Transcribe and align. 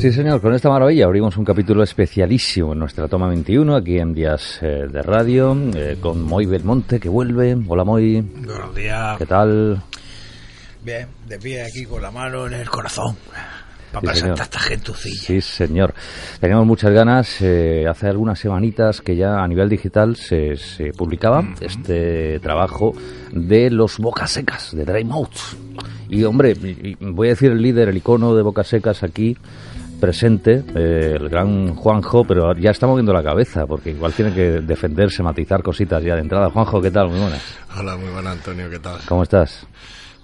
Sí, 0.00 0.12
señor, 0.12 0.40
con 0.40 0.54
esta 0.54 0.70
maravilla 0.70 1.04
abrimos 1.04 1.36
un 1.36 1.44
capítulo 1.44 1.82
especialísimo 1.82 2.72
en 2.72 2.78
nuestra 2.78 3.06
toma 3.06 3.28
21, 3.28 3.76
aquí 3.76 3.98
en 3.98 4.14
Días 4.14 4.58
eh, 4.62 4.86
de 4.90 5.02
Radio, 5.02 5.54
eh, 5.74 5.98
con 6.00 6.22
Moy 6.22 6.46
Belmonte, 6.46 6.98
que 6.98 7.10
vuelve. 7.10 7.54
Hola, 7.68 7.84
Moy. 7.84 8.22
Buenos 8.22 8.74
días. 8.74 9.18
¿Qué 9.18 9.26
tal? 9.26 9.82
Bien, 10.82 11.06
de 11.28 11.38
pie 11.38 11.62
aquí 11.62 11.84
con 11.84 12.00
la 12.00 12.10
mano 12.10 12.46
en 12.46 12.54
el 12.54 12.70
corazón. 12.70 13.14
Para 13.92 14.14
Sí, 14.14 14.24
esta 14.26 14.58
gentucilla. 14.58 15.20
Sí, 15.20 15.40
señor. 15.42 15.92
Teníamos 16.40 16.64
muchas 16.66 16.92
ganas. 16.92 17.36
eh, 17.42 17.84
hace 17.86 18.06
algunas 18.06 18.38
semanitas 18.38 19.02
que 19.02 19.16
ya 19.16 19.42
a 19.42 19.48
nivel 19.48 19.68
digital 19.68 20.16
se, 20.16 20.56
se 20.56 20.92
publicaba 20.92 21.44
este 21.60 22.38
trabajo 22.40 22.94
de 23.32 23.68
los 23.68 23.98
Bocas 23.98 24.30
Secas, 24.30 24.74
de 24.74 24.86
Dry 24.86 25.04
Mouths. 25.04 25.56
Y, 26.08 26.24
hombre, 26.24 26.56
voy 27.00 27.28
a 27.28 27.30
decir 27.30 27.50
el 27.52 27.60
líder, 27.60 27.90
el 27.90 27.98
icono 27.98 28.34
de 28.34 28.42
Bocas 28.42 28.68
Secas 28.68 29.02
aquí 29.02 29.36
presente, 30.00 30.64
eh, 30.74 31.16
el 31.20 31.28
gran 31.28 31.74
Juanjo, 31.74 32.24
pero 32.24 32.54
ya 32.54 32.70
está 32.70 32.86
moviendo 32.86 33.12
la 33.12 33.22
cabeza, 33.22 33.66
porque 33.66 33.90
igual 33.90 34.12
tiene 34.12 34.32
que 34.32 34.60
defenderse, 34.62 35.22
matizar 35.22 35.62
cositas 35.62 36.02
ya 36.02 36.14
de 36.14 36.22
entrada. 36.22 36.50
Juanjo, 36.50 36.80
¿qué 36.80 36.90
tal? 36.90 37.08
Muy 37.08 37.20
buenas. 37.20 37.42
Hola, 37.78 37.96
muy 37.96 38.08
buena 38.08 38.32
Antonio, 38.32 38.68
¿qué 38.70 38.78
tal? 38.78 38.98
¿Cómo 39.06 39.22
estás? 39.22 39.66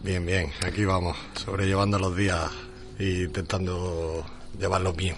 Bien, 0.03 0.25
bien, 0.25 0.47
aquí 0.67 0.85
vamos, 0.85 1.17
sobrellevando 1.35 1.99
los 1.99 2.17
días 2.17 2.51
e 2.99 3.25
intentando 3.25 4.25
llevarlos 4.59 4.97
bien. 4.97 5.15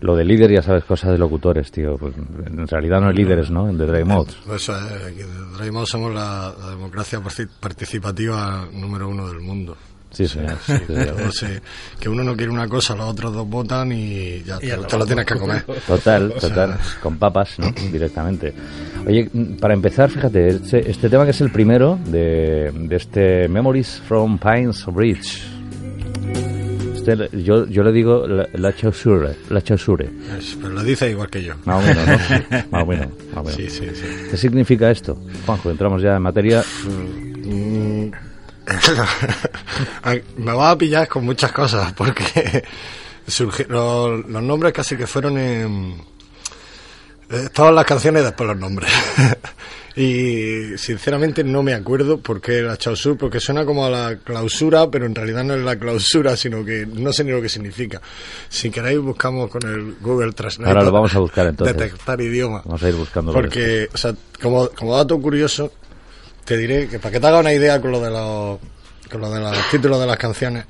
Lo 0.00 0.14
de 0.14 0.24
líder, 0.24 0.52
ya 0.52 0.62
sabes, 0.62 0.84
cosas 0.84 1.12
de 1.12 1.18
locutores, 1.18 1.70
tío. 1.72 1.96
Pues, 1.98 2.14
en 2.16 2.66
realidad 2.68 3.00
no 3.00 3.08
hay 3.08 3.14
líderes, 3.14 3.50
¿no? 3.50 3.68
En 3.68 3.78
The 3.78 3.86
Dry 3.86 4.04
Mouths. 4.04 4.36
Eso 4.54 4.76
es, 4.76 5.18
en 5.18 5.52
Draymond 5.56 5.86
somos 5.86 6.14
la, 6.14 6.54
la 6.58 6.70
democracia 6.70 7.20
participativa 7.60 8.66
número 8.72 9.08
uno 9.08 9.26
del 9.28 9.40
mundo. 9.40 9.76
Sí, 10.16 10.26
señor. 10.26 10.56
Sí, 10.64 10.72
señor. 10.86 11.60
Que 12.00 12.08
uno 12.08 12.22
no 12.24 12.34
quiere 12.36 12.50
una 12.52 12.66
cosa, 12.68 12.94
los 12.94 13.06
otros 13.06 13.34
dos 13.34 13.46
votan 13.48 13.92
y 13.92 14.42
ya, 14.44 14.58
Y 14.62 14.68
ya 14.68 14.76
te, 14.76 14.80
lo 14.82 14.86
te 14.86 14.98
lo 14.98 15.06
tienes 15.06 15.26
que 15.26 15.34
comer. 15.38 15.62
Total, 15.86 16.32
total, 16.40 16.78
con 17.02 17.18
papas, 17.18 17.58
¿no? 17.58 17.70
Directamente. 17.92 18.54
Oye, 19.06 19.28
para 19.60 19.74
empezar, 19.74 20.10
fíjate, 20.10 20.48
este, 20.48 20.90
este 20.90 21.08
tema 21.10 21.24
que 21.24 21.30
es 21.32 21.40
el 21.40 21.50
primero 21.50 21.98
de, 22.06 22.72
de 22.74 22.96
este 22.96 23.48
Memories 23.48 24.00
from 24.08 24.38
Pines 24.38 24.84
Bridge. 24.86 25.42
Este, 26.94 27.28
yo, 27.42 27.66
yo 27.68 27.82
le 27.84 27.92
digo 27.92 28.26
la, 28.26 28.48
la 28.54 28.74
chausure, 28.74 29.36
la 29.50 29.60
chausure. 29.62 30.10
Es- 30.38 30.56
Pero 30.60 30.70
lo 30.74 30.82
dice 30.82 31.10
igual 31.10 31.28
que 31.30 31.42
yo. 31.42 31.54
Más 31.64 31.84
o 31.84 31.86
menos, 31.86 32.06
¿no? 32.06 32.56
Más 32.70 32.82
o 32.82 32.86
menos, 32.86 33.08
más 33.32 33.36
o 33.36 33.42
menos. 33.44 33.54
Sí, 33.54 33.68
sí, 33.70 33.84
sí. 33.94 34.02
¿Qué 34.30 34.36
significa 34.36 34.90
esto? 34.90 35.16
Juanjo, 35.44 35.70
entramos 35.70 36.02
ya 36.02 36.16
en 36.16 36.22
materia. 36.22 36.64
Me 40.36 40.52
va 40.52 40.70
a 40.70 40.78
pillar 40.78 41.08
con 41.08 41.24
muchas 41.24 41.52
cosas 41.52 41.92
porque 41.92 42.64
surgi- 43.28 43.66
los, 43.68 44.24
los 44.28 44.42
nombres 44.42 44.72
casi 44.72 44.96
que 44.96 45.06
fueron 45.06 45.38
en 45.38 45.96
eh, 47.30 47.48
todas 47.52 47.74
las 47.74 47.84
canciones 47.84 48.24
después 48.24 48.48
los 48.48 48.58
nombres. 48.58 48.90
y 49.96 50.76
sinceramente 50.76 51.42
no 51.42 51.62
me 51.62 51.72
acuerdo 51.74 52.18
por 52.20 52.40
qué 52.40 52.60
la 52.62 52.76
clausura, 52.76 53.16
porque 53.18 53.40
suena 53.40 53.64
como 53.64 53.86
a 53.86 53.90
la 53.90 54.16
clausura, 54.18 54.88
pero 54.90 55.06
en 55.06 55.14
realidad 55.14 55.42
no 55.44 55.54
es 55.54 55.64
la 55.64 55.76
clausura, 55.78 56.36
sino 56.36 56.64
que 56.64 56.86
no 56.86 57.12
sé 57.12 57.24
ni 57.24 57.30
lo 57.30 57.40
que 57.40 57.48
significa. 57.48 58.00
Si 58.48 58.70
queréis 58.70 58.98
buscamos 59.00 59.50
con 59.50 59.62
el 59.66 59.96
Google 60.00 60.32
Translate. 60.32 60.68
Ahora 60.70 60.84
lo 60.84 60.92
vamos 60.92 61.14
a 61.14 61.18
buscar, 61.18 61.46
entonces. 61.46 61.76
Detectar 61.76 62.20
idioma. 62.20 62.62
Vamos 62.64 62.82
a 62.82 62.88
ir 62.88 62.94
buscando. 62.94 63.32
Porque, 63.32 63.88
o 63.92 63.96
sea, 63.96 64.14
como, 64.40 64.68
como 64.70 64.96
dato 64.96 65.18
curioso, 65.20 65.72
te 66.46 66.56
diré 66.56 66.88
que 66.88 66.98
para 66.98 67.12
que 67.12 67.20
te 67.20 67.26
haga 67.26 67.40
una 67.40 67.52
idea 67.52 67.78
con 67.80 67.90
lo 67.92 68.00
de 68.00 68.10
los, 68.10 68.58
con 69.10 69.20
lo 69.20 69.30
de 69.30 69.40
los 69.40 69.70
títulos 69.70 70.00
de 70.00 70.06
las 70.06 70.16
canciones, 70.16 70.64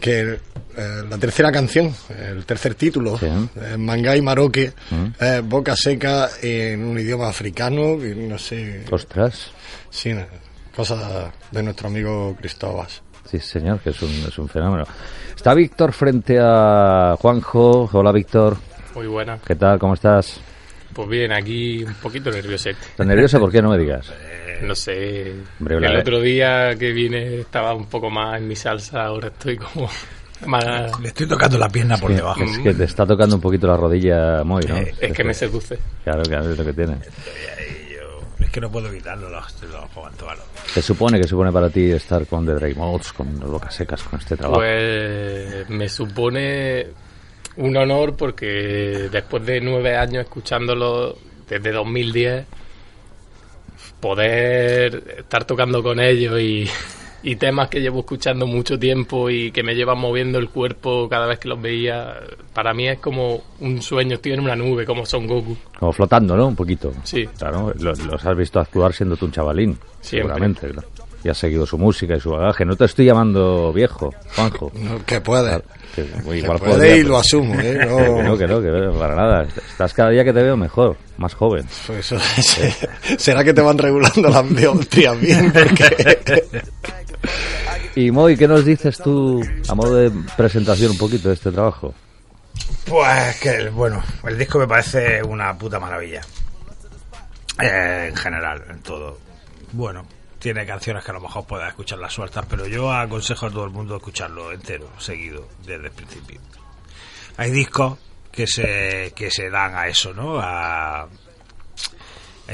que 0.00 0.38
eh, 0.76 1.02
la 1.08 1.18
tercera 1.18 1.50
canción, 1.50 1.92
el 2.16 2.44
tercer 2.44 2.74
título, 2.76 3.18
Sí. 3.18 3.26
eh, 3.26 3.76
Mangay 3.76 4.20
Maroque, 4.22 4.72
Mm. 4.90 5.48
boca 5.48 5.74
seca 5.76 6.28
en 6.40 6.84
un 6.84 6.98
idioma 6.98 7.28
africano, 7.28 7.94
y 8.04 8.14
no 8.28 8.38
sé, 8.38 8.84
Ostras. 8.90 9.50
sí, 9.90 10.14
cosas 10.76 11.32
de 11.50 11.62
nuestro 11.62 11.88
amigo 11.88 12.36
Cristóbal. 12.38 12.86
Sí, 13.30 13.38
señor, 13.40 13.80
que 13.80 13.90
es 13.90 14.02
un, 14.02 14.10
es 14.10 14.38
un 14.38 14.48
fenómeno. 14.48 14.84
Está 15.34 15.54
Víctor 15.54 15.92
frente 15.92 16.38
a 16.40 17.16
Juanjo. 17.18 17.88
Hola, 17.92 18.12
Víctor. 18.12 18.56
Muy 18.94 19.06
buena. 19.06 19.38
¿Qué 19.46 19.56
tal? 19.56 19.78
¿Cómo 19.78 19.94
estás? 19.94 20.38
Pues 20.94 21.08
bien, 21.08 21.32
aquí 21.32 21.82
un 21.84 21.94
poquito 21.94 22.30
nerviosete. 22.30 22.78
¿Estás 22.90 23.06
nervioso? 23.06 23.40
¿Por 23.40 23.50
qué 23.50 23.62
no 23.62 23.70
me 23.70 23.78
digas? 23.78 24.12
No 24.62 24.74
sé. 24.74 25.32
Hombre, 25.58 25.76
el 25.76 25.82
la- 25.94 26.00
otro 26.00 26.20
día 26.20 26.74
que 26.78 26.92
vine 26.92 27.40
estaba 27.40 27.74
un 27.74 27.86
poco 27.86 28.10
más 28.10 28.38
en 28.38 28.46
mi 28.48 28.54
salsa, 28.56 29.04
ahora 29.04 29.28
estoy 29.28 29.56
como 29.56 29.88
más... 30.46 31.00
Le 31.00 31.08
estoy 31.08 31.26
tocando 31.26 31.58
la 31.58 31.68
pierna 31.68 31.96
por 31.96 32.10
Que- 32.10 32.16
debajo. 32.16 32.44
Es 32.44 32.58
que 32.58 32.74
te 32.74 32.84
está 32.84 33.06
tocando 33.06 33.36
un 33.36 33.42
poquito 33.42 33.66
la 33.66 33.76
rodilla 33.76 34.44
muy, 34.44 34.62
¿no? 34.64 34.76
Eh, 34.76 34.94
Es 35.00 35.12
que 35.12 35.24
me 35.24 35.34
seduce. 35.34 35.78
Claro, 36.04 36.22
claro, 36.22 36.50
es 36.52 36.58
lo 36.58 36.64
que 36.64 36.72
tiene. 36.72 36.96
Yo- 37.90 38.44
es 38.44 38.50
que 38.50 38.60
no 38.60 38.70
puedo 38.70 38.88
evitarlo, 38.88 39.28
los, 39.30 39.62
los. 39.62 39.82
¿Qué 40.74 40.82
supone, 40.82 41.20
que 41.20 41.26
supone 41.28 41.50
para 41.52 41.68
ti 41.70 41.90
estar 41.90 42.26
con 42.26 42.46
The 42.46 42.52
Drake 42.54 42.74
Modes, 42.74 43.12
con 43.12 43.38
Bocas 43.40 43.74
Secas, 43.74 44.02
con 44.02 44.18
este 44.20 44.36
trabajo? 44.36 44.60
Pues 44.60 45.68
me 45.70 45.88
supone 45.88 46.86
un 47.56 47.76
honor 47.76 48.16
porque 48.16 49.08
después 49.10 49.44
de 49.44 49.60
nueve 49.60 49.96
años 49.96 50.24
escuchándolo 50.24 51.16
desde 51.48 51.72
2010, 51.72 52.46
poder 54.00 55.14
estar 55.18 55.44
tocando 55.44 55.82
con 55.82 56.00
ellos 56.00 56.40
y, 56.40 56.66
y 57.22 57.36
temas 57.36 57.68
que 57.68 57.80
llevo 57.80 58.00
escuchando 58.00 58.46
mucho 58.46 58.78
tiempo 58.78 59.30
y 59.30 59.52
que 59.52 59.62
me 59.62 59.74
llevan 59.74 59.98
moviendo 59.98 60.38
el 60.38 60.48
cuerpo 60.48 61.08
cada 61.08 61.26
vez 61.26 61.38
que 61.38 61.48
los 61.48 61.60
veía, 61.60 62.14
para 62.52 62.74
mí 62.74 62.88
es 62.88 62.98
como 62.98 63.42
un 63.60 63.80
sueño, 63.82 64.16
estoy 64.16 64.32
en 64.32 64.40
una 64.40 64.56
nube 64.56 64.84
como 64.84 65.06
Son 65.06 65.26
Goku. 65.26 65.56
Como 65.78 65.92
flotando, 65.92 66.36
¿no? 66.36 66.48
Un 66.48 66.56
poquito. 66.56 66.92
Sí. 67.04 67.26
Claro, 67.38 67.72
lo- 67.78 67.92
los, 67.94 68.24
has 68.24 68.36
visto 68.36 68.58
actuar 68.60 68.92
siendo 68.92 69.16
tú 69.16 69.26
un 69.26 69.32
chavalín, 69.32 69.78
Siempre. 70.00 70.34
seguramente. 70.34 70.68
¿no? 70.72 70.82
Y 71.24 71.28
has 71.28 71.38
seguido 71.38 71.64
su 71.66 71.78
música 71.78 72.16
y 72.16 72.20
su 72.20 72.30
bagaje. 72.30 72.64
No 72.64 72.74
te 72.76 72.84
estoy 72.84 73.06
llamando 73.06 73.72
viejo, 73.72 74.12
Juanjo. 74.34 74.72
No, 74.78 75.04
que 75.04 75.20
puede, 75.20 75.62
Que, 75.94 76.04
que 76.04 76.38
igual 76.38 76.58
puede 76.58 76.72
podría, 76.72 76.96
y 76.96 76.98
pero- 76.98 77.08
lo 77.10 77.18
asumo, 77.18 77.54
¿eh? 77.60 77.78
Que 77.80 77.86
No, 77.86 78.22
no, 78.22 78.38
que 78.38 78.46
no, 78.46 78.60
que 78.60 78.68
no, 78.68 78.92
para 78.98 79.14
nada. 79.14 79.42
Estás 79.44 79.94
cada 79.94 80.10
día 80.10 80.24
que 80.24 80.32
te 80.32 80.42
veo 80.42 80.56
mejor, 80.56 80.96
más 81.18 81.34
joven. 81.34 81.64
pues 81.86 82.10
eso- 82.12 82.18
será 83.18 83.44
que 83.44 83.54
te 83.54 83.60
van 83.60 83.78
regulando 83.78 84.28
las 84.28 84.48
biopsias 84.48 85.20
bien, 85.20 85.52
porque... 85.52 86.62
Y 87.94 88.10
Moy, 88.10 88.36
¿qué 88.36 88.48
nos 88.48 88.64
dices 88.64 88.96
tú 88.98 89.40
a 89.68 89.74
modo 89.74 89.94
de 89.96 90.10
presentación 90.36 90.92
un 90.92 90.98
poquito 90.98 91.28
de 91.28 91.34
este 91.34 91.52
trabajo? 91.52 91.94
Pues 92.86 93.38
que, 93.40 93.68
bueno, 93.68 94.02
el 94.26 94.38
disco 94.38 94.58
me 94.58 94.66
parece 94.66 95.22
una 95.22 95.56
puta 95.56 95.78
maravilla. 95.78 96.22
Eh, 97.62 98.06
en 98.08 98.16
general, 98.16 98.64
en 98.70 98.78
todo. 98.80 99.18
Bueno, 99.72 100.04
tiene 100.42 100.66
canciones 100.66 101.04
que 101.04 101.12
a 101.12 101.14
lo 101.14 101.20
mejor 101.20 101.46
puedas 101.46 101.68
escucharlas 101.68 102.12
sueltas, 102.12 102.44
pero 102.50 102.66
yo 102.66 102.92
aconsejo 102.92 103.46
a 103.46 103.50
todo 103.50 103.64
el 103.64 103.70
mundo 103.70 103.94
escucharlo 103.96 104.50
entero, 104.52 104.90
seguido, 104.98 105.46
desde 105.64 105.86
el 105.86 105.92
principio. 105.92 106.40
Hay 107.36 107.52
discos 107.52 107.96
que 108.32 108.48
se, 108.48 109.12
que 109.14 109.30
se 109.30 109.48
dan 109.50 109.76
a 109.76 109.86
eso, 109.86 110.12
¿no? 110.12 110.40
Hay 110.42 111.06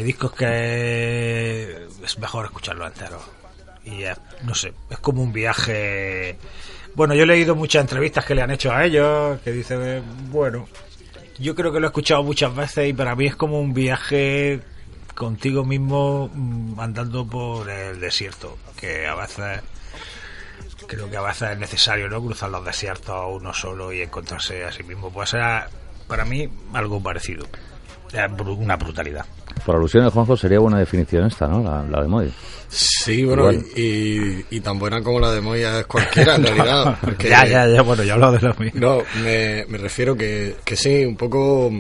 discos 0.05 0.33
que 0.33 1.87
es 2.05 2.19
mejor 2.19 2.45
escucharlo 2.45 2.87
entero. 2.87 3.21
Y 3.85 4.03
es- 4.03 4.19
no 4.43 4.55
sé, 4.55 4.75
es 4.91 4.99
como 4.99 5.23
un 5.23 5.33
viaje. 5.33 6.37
Bueno, 6.95 7.15
yo 7.15 7.23
he 7.23 7.27
leído 7.27 7.55
muchas 7.55 7.81
entrevistas 7.83 8.25
que 8.27 8.35
le 8.35 8.43
han 8.43 8.51
hecho 8.51 8.71
a 8.71 8.85
ellos, 8.85 9.41
que 9.41 9.51
dicen, 9.51 9.81
eh, 9.83 10.03
bueno, 10.31 10.69
yo 11.39 11.55
creo 11.55 11.73
que 11.73 11.81
lo 11.81 11.87
he 11.87 11.89
escuchado 11.91 12.23
muchas 12.23 12.55
veces 12.55 12.89
y 12.89 12.93
para 12.93 13.17
mí 13.17 13.27
es 13.27 13.37
como 13.37 13.59
un 13.61 13.73
viaje 13.73 14.61
contigo 15.19 15.65
mismo 15.65 16.31
mm, 16.33 16.79
andando 16.79 17.27
por 17.27 17.69
el 17.69 17.99
desierto, 17.99 18.57
que 18.79 19.07
a 19.07 19.17
veces 19.17 19.61
creo 20.87 21.11
que 21.11 21.17
a 21.17 21.23
veces 21.23 21.51
es 21.51 21.59
necesario 21.59 22.09
no 22.09 22.23
cruzar 22.23 22.51
los 22.51 22.65
desiertos 22.65 23.27
uno 23.29 23.53
solo 23.53 23.93
y 23.93 24.01
encontrarse 24.01 24.65
a 24.65 24.73
sí 24.73 24.85
mismo. 24.85 25.11
Pues 25.11 25.35
era 25.35 25.69
para 26.07 26.25
mí 26.25 26.49
algo 26.73 27.03
parecido. 27.03 27.47
Una 28.47 28.77
brutalidad. 28.77 29.27
Por 29.67 29.77
alusiones, 29.77 30.11
Juanjo, 30.15 30.35
sería 30.35 30.61
buena 30.61 30.79
definición 30.79 31.27
esta, 31.27 31.47
¿no? 31.47 31.63
La, 31.63 31.83
la 31.83 32.01
de 32.01 32.09
Moy. 32.09 32.33
Sí, 32.69 33.25
bueno, 33.25 33.53
y, 33.53 34.47
y 34.49 34.61
tan 34.61 34.79
buena 34.79 35.03
como 35.03 35.21
la 35.21 35.33
de 35.33 35.43
Moya 35.43 35.81
es 35.81 35.87
cualquiera 35.87 36.37
en 36.37 36.45
realidad. 36.45 36.99
Porque, 37.03 37.29
ya, 37.29 37.45
ya, 37.45 37.67
ya, 37.67 37.83
bueno, 37.83 38.03
yo 38.03 38.15
hablo 38.15 38.33
de 38.33 38.41
lo 38.41 38.55
mío. 38.55 38.73
No, 38.75 39.03
me, 39.23 39.67
me 39.69 39.77
refiero 39.77 40.17
que, 40.17 40.57
que 40.65 40.75
sí, 40.75 41.05
un 41.05 41.17
poco 41.17 41.71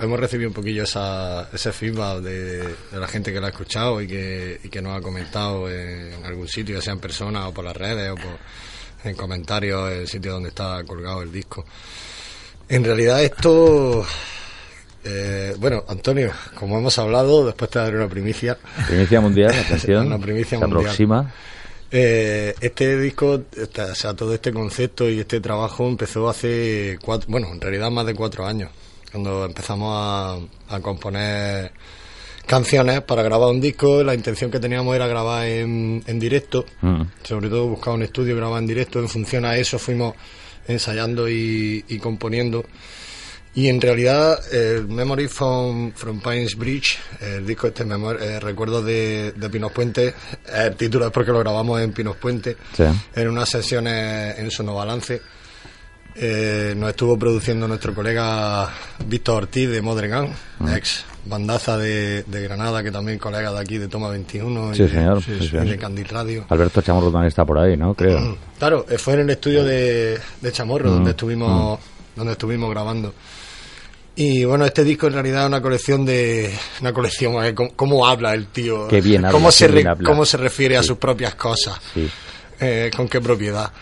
hemos 0.00 0.18
recibido 0.20 0.48
un 0.48 0.54
poquillo 0.54 0.82
esa, 0.84 1.48
ese 1.52 1.72
feedback 1.72 2.20
de, 2.20 2.58
de 2.62 2.98
la 3.00 3.06
gente 3.08 3.32
que 3.32 3.40
lo 3.40 3.46
ha 3.46 3.50
escuchado 3.50 4.00
y 4.00 4.06
que, 4.08 4.60
y 4.64 4.68
que 4.68 4.82
nos 4.82 4.96
ha 4.98 5.00
comentado 5.00 5.70
en 5.70 6.24
algún 6.24 6.48
sitio, 6.48 6.76
ya 6.76 6.82
sea 6.82 6.92
en 6.92 7.00
persona 7.00 7.48
o 7.48 7.52
por 7.54 7.64
las 7.64 7.76
redes 7.76 8.10
o 8.10 8.14
por, 8.16 8.38
en 9.04 9.14
comentarios 9.16 9.90
el 9.92 10.08
sitio 10.08 10.32
donde 10.32 10.48
está 10.48 10.82
colgado 10.84 11.22
el 11.22 11.30
disco. 11.32 11.64
En 12.68 12.82
realidad 12.82 13.22
esto, 13.22 14.06
eh, 15.04 15.54
bueno, 15.58 15.84
Antonio, 15.88 16.32
como 16.54 16.78
hemos 16.78 16.98
hablado, 16.98 17.46
después 17.46 17.70
te 17.70 17.78
daré 17.78 17.96
una 17.96 18.08
primicia. 18.08 18.58
Primicia 18.86 19.20
mundial, 19.20 19.54
atención. 19.54 20.06
Una 20.06 20.18
primicia 20.18 20.58
se 20.58 20.64
mundial. 20.66 20.80
aproxima. 20.80 21.32
Eh, 21.90 22.54
este 22.60 22.98
disco, 22.98 23.40
o 23.52 23.94
sea, 23.94 24.14
todo 24.14 24.34
este 24.34 24.52
concepto 24.52 25.08
y 25.08 25.20
este 25.20 25.40
trabajo 25.40 25.86
empezó 25.86 26.28
hace 26.28 26.98
cuatro, 27.04 27.28
bueno, 27.30 27.48
en 27.52 27.60
realidad 27.60 27.90
más 27.90 28.06
de 28.06 28.14
cuatro 28.14 28.46
años, 28.46 28.70
cuando 29.14 29.44
empezamos 29.44 29.92
a, 29.96 30.74
a 30.74 30.80
componer 30.80 31.70
canciones 32.46 33.00
para 33.02 33.22
grabar 33.22 33.48
un 33.50 33.60
disco. 33.60 34.02
La 34.02 34.12
intención 34.12 34.50
que 34.50 34.58
teníamos 34.58 34.94
era 34.96 35.06
grabar 35.06 35.46
en, 35.46 36.02
en 36.04 36.18
directo, 36.18 36.64
Mm. 36.82 37.02
sobre 37.22 37.48
todo 37.48 37.68
buscar 37.68 37.94
un 37.94 38.02
estudio, 38.02 38.34
grabar 38.36 38.58
en 38.60 38.66
directo. 38.66 38.98
En 38.98 39.08
función 39.08 39.44
a 39.44 39.56
eso 39.56 39.78
fuimos 39.78 40.14
ensayando 40.66 41.28
y, 41.28 41.84
y 41.88 41.98
componiendo. 41.98 42.64
Y 43.54 43.68
en 43.68 43.80
realidad, 43.80 44.36
el 44.52 44.88
Memory 44.88 45.28
from, 45.28 45.92
from 45.92 46.20
Pines 46.20 46.56
Bridge, 46.56 46.98
el 47.20 47.46
disco 47.46 47.68
este, 47.68 47.84
Memor- 47.84 48.20
eh, 48.20 48.40
Recuerdos 48.40 48.84
de, 48.84 49.30
de 49.30 49.48
Pinos 49.48 49.70
Puente, 49.70 50.12
el 50.52 50.74
título 50.74 51.06
es 51.06 51.12
porque 51.12 51.30
lo 51.30 51.38
grabamos 51.38 51.80
en 51.80 51.92
Pinos 51.92 52.16
Puente, 52.16 52.56
Sí. 52.76 52.82
en 53.14 53.28
unas 53.28 53.48
sesiones 53.48 54.36
en 54.40 54.50
Sonobalance. 54.50 55.22
Eh, 56.16 56.74
nos 56.76 56.90
estuvo 56.90 57.18
produciendo 57.18 57.66
nuestro 57.66 57.92
colega 57.92 58.70
Víctor 59.06 59.42
Ortiz 59.44 59.68
de 59.68 59.82
Modern 59.82 60.12
Gun, 60.60 60.68
ex 60.76 61.04
bandaza 61.24 61.76
de, 61.76 62.22
de 62.22 62.42
Granada, 62.42 62.82
que 62.84 62.92
también 62.92 63.18
colega 63.18 63.52
de 63.52 63.58
aquí 63.58 63.78
de 63.78 63.88
Toma 63.88 64.10
21 64.10 64.72
y, 64.72 64.76
Sí, 64.76 64.88
señor, 64.88 65.18
y 65.18 65.22
sí, 65.40 65.48
señor. 65.48 65.66
de 65.66 65.76
Candil 65.78 66.06
Radio. 66.08 66.44
Alberto 66.50 66.82
Chamorro 66.82 67.10
también 67.10 67.28
está 67.28 67.44
por 67.44 67.58
ahí, 67.58 67.76
¿no? 67.76 67.94
Creo. 67.94 68.36
Claro, 68.58 68.86
eh, 68.88 68.96
fue 68.98 69.14
en 69.14 69.20
el 69.20 69.30
estudio 69.30 69.64
de, 69.64 70.18
de 70.40 70.52
Chamorro 70.52 70.90
Mm, 70.90 70.94
donde 70.94 71.10
estuvimos 71.10 71.80
donde 72.14 72.32
estuvimos 72.32 72.70
grabando. 72.70 73.12
Y 74.14 74.44
bueno, 74.44 74.64
este 74.64 74.84
disco 74.84 75.08
en 75.08 75.14
realidad 75.14 75.42
es 75.42 75.48
una 75.48 75.60
colección 75.60 76.04
de 76.04 76.54
una 76.80 76.92
colección, 76.92 77.44
eh, 77.44 77.52
cómo, 77.54 77.70
cómo 77.74 78.06
habla 78.06 78.32
el 78.34 78.46
tío, 78.46 78.86
Qué 78.86 79.00
bien 79.00 79.24
habla, 79.24 79.32
cómo 79.32 79.50
se 79.50 79.66
bien 79.66 79.84
re- 79.86 79.90
habla. 79.90 80.08
cómo 80.08 80.24
se 80.24 80.36
refiere 80.36 80.76
a 80.76 80.82
sus 80.84 80.98
propias 80.98 81.34
cosas, 81.34 81.80
eh, 82.60 82.88
con 82.96 83.08
qué 83.08 83.20
propiedad. 83.20 83.72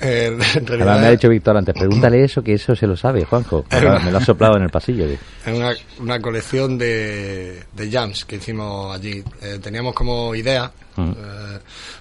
Eh, 0.00 0.26
en 0.54 0.78
me 0.78 0.84
ha 0.90 1.10
dicho 1.10 1.28
Víctor 1.28 1.56
antes, 1.56 1.74
pregúntale 1.74 2.24
eso, 2.24 2.42
que 2.42 2.54
eso 2.54 2.74
se 2.74 2.86
lo 2.86 2.96
sabe, 2.96 3.24
Juanjo. 3.24 3.64
Me 3.70 3.80
lo, 3.80 4.00
me 4.00 4.10
lo 4.10 4.18
ha 4.18 4.24
soplado 4.24 4.56
en 4.56 4.62
el 4.62 4.70
pasillo. 4.70 5.04
es 5.06 5.18
una, 5.46 5.74
una 5.98 6.20
colección 6.20 6.78
de, 6.78 7.64
de 7.72 7.90
jams 7.90 8.24
que 8.24 8.36
hicimos 8.36 8.94
allí. 8.94 9.22
Eh, 9.42 9.58
teníamos 9.62 9.94
como 9.94 10.34
idea, 10.34 10.70
Mm. 10.96 11.12
eh, 11.12 11.58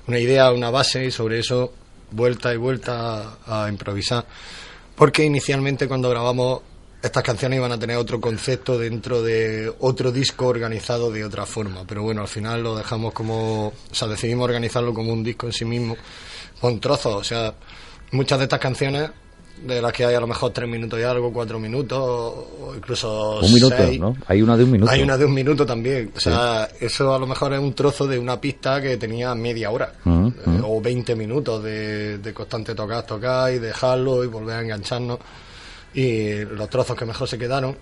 una 0.08 0.18
idea, 0.20 0.52
una 0.52 0.72
base 0.72 1.06
y 1.06 1.12
sobre 1.12 1.40
eso 1.40 1.72
vuelta 2.12 2.52
y 2.54 2.58
vuelta 2.58 3.38
a, 3.46 3.66
a 3.66 3.70
improvisar. 3.70 4.26
Porque 4.96 5.24
inicialmente 5.24 5.88
cuando 5.88 6.10
grabamos 6.10 6.62
estas 7.02 7.24
canciones 7.24 7.58
iban 7.58 7.72
a 7.72 7.80
tener 7.80 7.96
otro 7.98 8.20
concepto 8.20 8.78
dentro 8.78 9.22
de 9.22 9.72
otro 9.80 10.12
disco 10.12 10.48
organizado 10.48 11.12
de 11.12 11.24
otra 11.24 11.46
forma. 11.46 11.84
Pero 11.88 12.02
bueno, 12.04 12.22
al 12.22 12.28
final 12.28 12.64
lo 12.64 12.76
dejamos 12.76 13.14
como, 13.14 13.68
o 13.68 13.74
sea, 13.94 14.08
decidimos 14.08 14.46
organizarlo 14.46 14.94
como 14.94 15.14
un 15.14 15.24
disco 15.24 15.46
en 15.46 15.54
sí 15.54 15.64
mismo, 15.66 15.96
con 16.60 16.80
trozos. 16.80 17.14
O 17.16 17.24
sea, 17.24 17.54
muchas 18.12 18.40
de 18.40 18.44
estas 18.46 18.60
canciones 18.60 19.10
de 19.66 19.82
las 19.82 19.92
que 19.92 20.06
hay 20.06 20.16
a 20.16 20.20
lo 20.20 20.28
mejor 20.28 20.52
tres 20.52 20.70
minutos 20.70 21.00
y 21.00 21.04
algo, 21.04 21.34
cuatro 21.34 21.60
minutos, 21.60 22.00
o 22.00 22.74
incluso 22.76 23.40
Un 23.40 23.54
minuto, 23.54 23.76
seis. 23.78 24.00
¿no? 24.00 24.16
Hay 24.28 24.42
una 24.42 24.56
de 24.56 24.64
un 24.64 24.72
minuto. 24.72 24.92
Hay 24.92 25.02
una 25.02 25.18
de 25.18 25.26
un 25.26 25.34
minuto 25.34 25.66
también. 25.66 26.12
O 26.16 26.20
sea, 26.20 26.70
eso 26.80 27.14
a 27.14 27.20
lo 27.20 27.28
mejor 27.28 27.54
es 27.54 27.60
un 27.60 27.74
trozo 27.74 28.08
de 28.08 28.18
una 28.18 28.40
pista 28.40 28.82
que 28.82 28.98
tenía 28.98 29.36
media 29.36 29.70
hora. 29.72 29.94
Eh, 30.06 30.62
o 30.64 30.80
20 30.80 31.16
minutos 31.16 31.64
de, 31.64 32.20
de 32.20 32.34
constante 32.34 32.74
tocar, 32.74 33.06
tocar 33.06 33.52
y 33.52 33.60
dejarlo 33.60 34.24
y 34.24 34.28
volver 34.28 34.58
a 34.58 34.62
engancharnos. 34.62 35.20
Y 35.94 36.46
los 36.46 36.70
trozos 36.70 36.96
que 36.96 37.06
mejor 37.06 37.28
se 37.28 37.38
quedaron, 37.38 37.76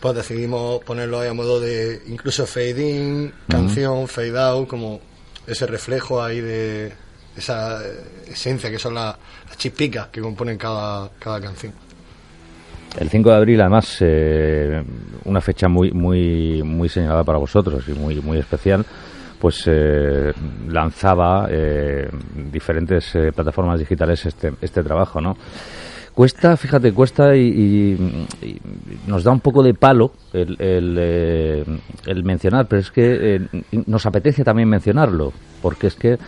pues 0.00 0.14
decidimos 0.14 0.82
ponerlo 0.82 1.20
ahí 1.20 1.28
a 1.28 1.34
modo 1.34 1.60
de 1.60 2.02
incluso 2.08 2.46
fade 2.46 2.90
in, 2.90 3.32
canción, 3.48 4.08
fade 4.08 4.38
out, 4.38 4.66
como 4.66 5.00
ese 5.46 5.66
reflejo 5.66 6.22
ahí 6.22 6.40
de 6.40 6.92
esa 7.36 7.84
eh, 7.84 8.28
esencia 8.28 8.70
que 8.70 8.78
son 8.78 8.94
las, 8.94 9.16
chispicas 9.56 10.08
que 10.08 10.20
componen 10.20 10.56
cada, 10.56 11.10
cada 11.18 11.40
canción. 11.40 11.72
El 12.98 13.08
5 13.08 13.30
de 13.30 13.36
abril, 13.36 13.60
además, 13.60 13.98
eh, 14.00 14.82
una 15.24 15.40
fecha 15.40 15.68
muy, 15.68 15.92
muy, 15.92 16.62
muy 16.64 16.88
señalada 16.88 17.22
para 17.22 17.38
vosotros 17.38 17.84
y 17.88 17.92
muy, 17.92 18.16
muy 18.20 18.38
especial, 18.38 18.84
pues 19.38 19.64
eh, 19.66 20.32
lanzaba 20.68 21.46
eh, 21.50 22.08
diferentes 22.50 23.12
plataformas 23.34 23.78
digitales 23.78 24.26
este, 24.26 24.52
este 24.60 24.82
trabajo, 24.82 25.20
¿no? 25.20 25.36
Cuesta, 26.12 26.56
fíjate, 26.56 26.92
cuesta 26.92 27.36
y, 27.36 27.96
nos 29.06 29.22
da 29.22 29.30
un 29.30 29.40
poco 29.40 29.62
de 29.62 29.72
palo 29.74 30.12
el, 30.32 30.56
el, 30.60 32.24
mencionar, 32.24 32.66
pero 32.66 32.80
es 32.80 32.90
que 32.90 33.40
nos 33.86 34.04
apetece 34.04 34.42
también 34.42 34.68
mencionarlo, 34.68 35.32
porque 35.62 35.86
es 35.86 35.94
que, 35.94 36.18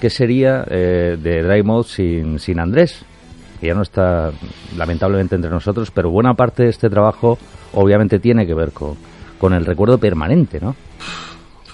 ¿qué 0.00 0.10
sería 0.10 0.64
eh, 0.70 1.16
de 1.20 1.42
Dry 1.42 1.62
Mode 1.62 1.88
sin, 1.88 2.38
sin 2.38 2.58
Andrés? 2.60 3.04
que 3.60 3.66
ya 3.66 3.74
no 3.74 3.82
está 3.82 4.30
lamentablemente 4.76 5.34
entre 5.34 5.50
nosotros, 5.50 5.90
pero 5.90 6.10
buena 6.10 6.34
parte 6.34 6.62
de 6.62 6.68
este 6.70 6.88
trabajo 6.88 7.36
obviamente 7.72 8.20
tiene 8.20 8.46
que 8.46 8.54
ver 8.54 8.70
con, 8.70 8.96
con 9.36 9.52
el 9.52 9.66
recuerdo 9.66 9.98
permanente, 9.98 10.60
¿no? 10.60 10.76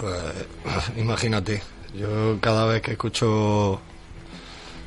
Pues 0.00 0.16
imagínate, 0.96 1.60
yo 1.94 2.38
cada 2.40 2.64
vez 2.64 2.80
que 2.80 2.92
escucho 2.92 3.80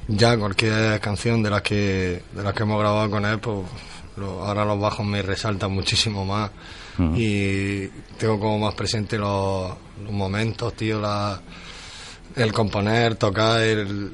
ya 0.08 0.38
cualquier 0.38 1.00
canción 1.00 1.44
de 1.44 1.50
las 1.50 1.62
que 1.62 2.24
de 2.34 2.44
las 2.44 2.54
que 2.54 2.64
hemos 2.64 2.80
grabado 2.80 3.10
con 3.12 3.26
él, 3.26 3.38
pues 3.40 3.58
lo- 4.18 4.44
ahora 4.44 4.66
los 4.66 4.80
bajos 4.80 5.06
me 5.06 5.22
resaltan 5.22 5.72
muchísimo 5.72 6.26
más 6.26 6.50
Ujú. 6.98 7.14
y 7.16 7.88
tengo 8.18 8.40
como 8.40 8.58
más 8.58 8.74
presente 8.74 9.20
los, 9.20 9.72
los 10.04 10.12
momentos, 10.12 10.74
tío, 10.74 11.00
la, 11.00 11.40
el 12.38 12.54
componer, 12.54 13.16
tocar, 13.16 13.62
el, 13.62 14.12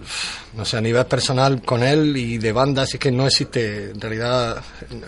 no 0.56 0.66
sé, 0.66 0.78
a 0.78 0.82
nivel 0.82 1.06
personal 1.06 1.62
con 1.62 1.84
él 1.84 2.16
y 2.16 2.38
de 2.38 2.52
banda, 2.52 2.84
es 2.84 2.98
que 2.98 3.12
no 3.12 3.26
existe, 3.28 3.92
en 3.92 4.00
realidad, 4.02 4.64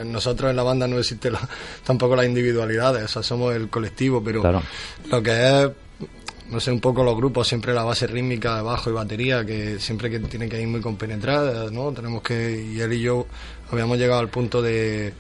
nosotros 0.06 0.50
en 0.50 0.56
la 0.58 0.64
banda 0.64 0.88
no 0.88 0.98
existe 1.00 1.32
la- 1.32 1.48
tampoco 1.86 2.16
las 2.16 2.26
individualidades, 2.26 3.04
o 3.06 3.08
sea, 3.08 3.24
somos 3.24 3.56
el 3.56 3.70
colectivo, 3.70 4.22
pero 4.24 4.42
Claro. 4.42 4.62
lo 5.10 5.24
que 5.24 5.32
es, 5.64 5.70
no 6.50 6.60
sé, 6.60 6.72
un 6.72 6.80
poco 6.82 7.04
los 7.04 7.16
grupos, 7.16 7.48
siempre 7.48 7.74
la 7.74 7.84
base 7.84 8.06
rítmica 8.06 8.62
bajo 8.62 8.90
y 8.90 8.94
batería, 8.94 9.46
que 9.46 9.80
siempre 9.80 10.10
que 10.12 10.20
tiene 10.20 10.48
que 10.50 10.62
ir 10.62 10.68
muy 10.68 10.82
compenetrada, 10.82 11.72
¿no? 11.72 11.92
Tenemos 11.94 12.22
que, 12.22 12.70
y 12.76 12.80
él 12.82 12.94
y 12.94 13.02
yo 13.02 13.26
habíamos 13.72 13.98
llegado 13.98 14.20
al 14.20 14.30
punto 14.30 14.62
de, 14.62 15.14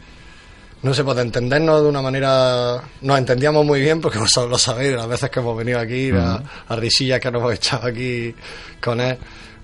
no 0.86 0.94
sé, 0.94 1.04
pues 1.04 1.16
de 1.16 1.24
entendernos 1.24 1.82
de 1.82 1.90
una 1.90 2.00
manera, 2.00 2.80
nos 3.02 3.18
entendíamos 3.18 3.66
muy 3.66 3.82
bien, 3.82 4.00
porque 4.00 4.20
vosotros 4.26 4.52
lo 4.52 4.58
sabéis, 4.60 4.94
las 4.96 5.08
veces 5.08 5.32
que 5.32 5.40
hemos 5.40 5.58
venido 5.58 5.80
aquí, 5.80 6.12
a, 6.12 6.44
a 6.68 6.76
risillas 6.76 7.20
que 7.20 7.32
nos 7.32 7.42
hemos 7.42 7.56
echado 7.56 7.88
aquí 7.88 8.36
con 8.80 9.02
él, 9.02 9.18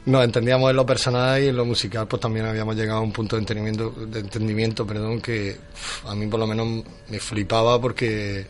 nos 0.07 0.23
entendíamos 0.25 0.71
en 0.71 0.75
lo 0.77 0.83
personal 0.83 1.39
y 1.43 1.49
en 1.49 1.55
lo 1.55 1.63
musical, 1.63 2.07
pues 2.07 2.19
también 2.19 2.47
habíamos 2.47 2.75
llegado 2.75 2.97
a 2.97 3.03
un 3.03 3.11
punto 3.11 3.35
de 3.35 3.41
entendimiento, 3.41 3.91
de 3.91 4.19
entendimiento 4.19 4.87
perdón, 4.87 5.21
que 5.21 5.59
uf, 5.71 6.07
a 6.07 6.15
mí 6.15 6.25
por 6.25 6.39
lo 6.39 6.47
menos 6.47 6.83
me 7.07 7.19
flipaba 7.19 7.79
porque 7.79 8.47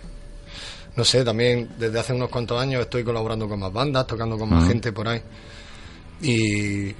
no 0.95 1.03
sé, 1.03 1.25
también 1.25 1.71
desde 1.77 1.99
hace 1.99 2.13
unos 2.13 2.29
cuantos 2.29 2.61
años 2.61 2.83
estoy 2.83 3.03
colaborando 3.03 3.49
con 3.49 3.59
más 3.59 3.73
bandas, 3.73 4.07
tocando 4.07 4.37
con 4.37 4.49
más 4.49 4.65
gente 4.65 4.93
por 4.93 5.09
ahí. 5.09 5.21
Y 6.21 6.95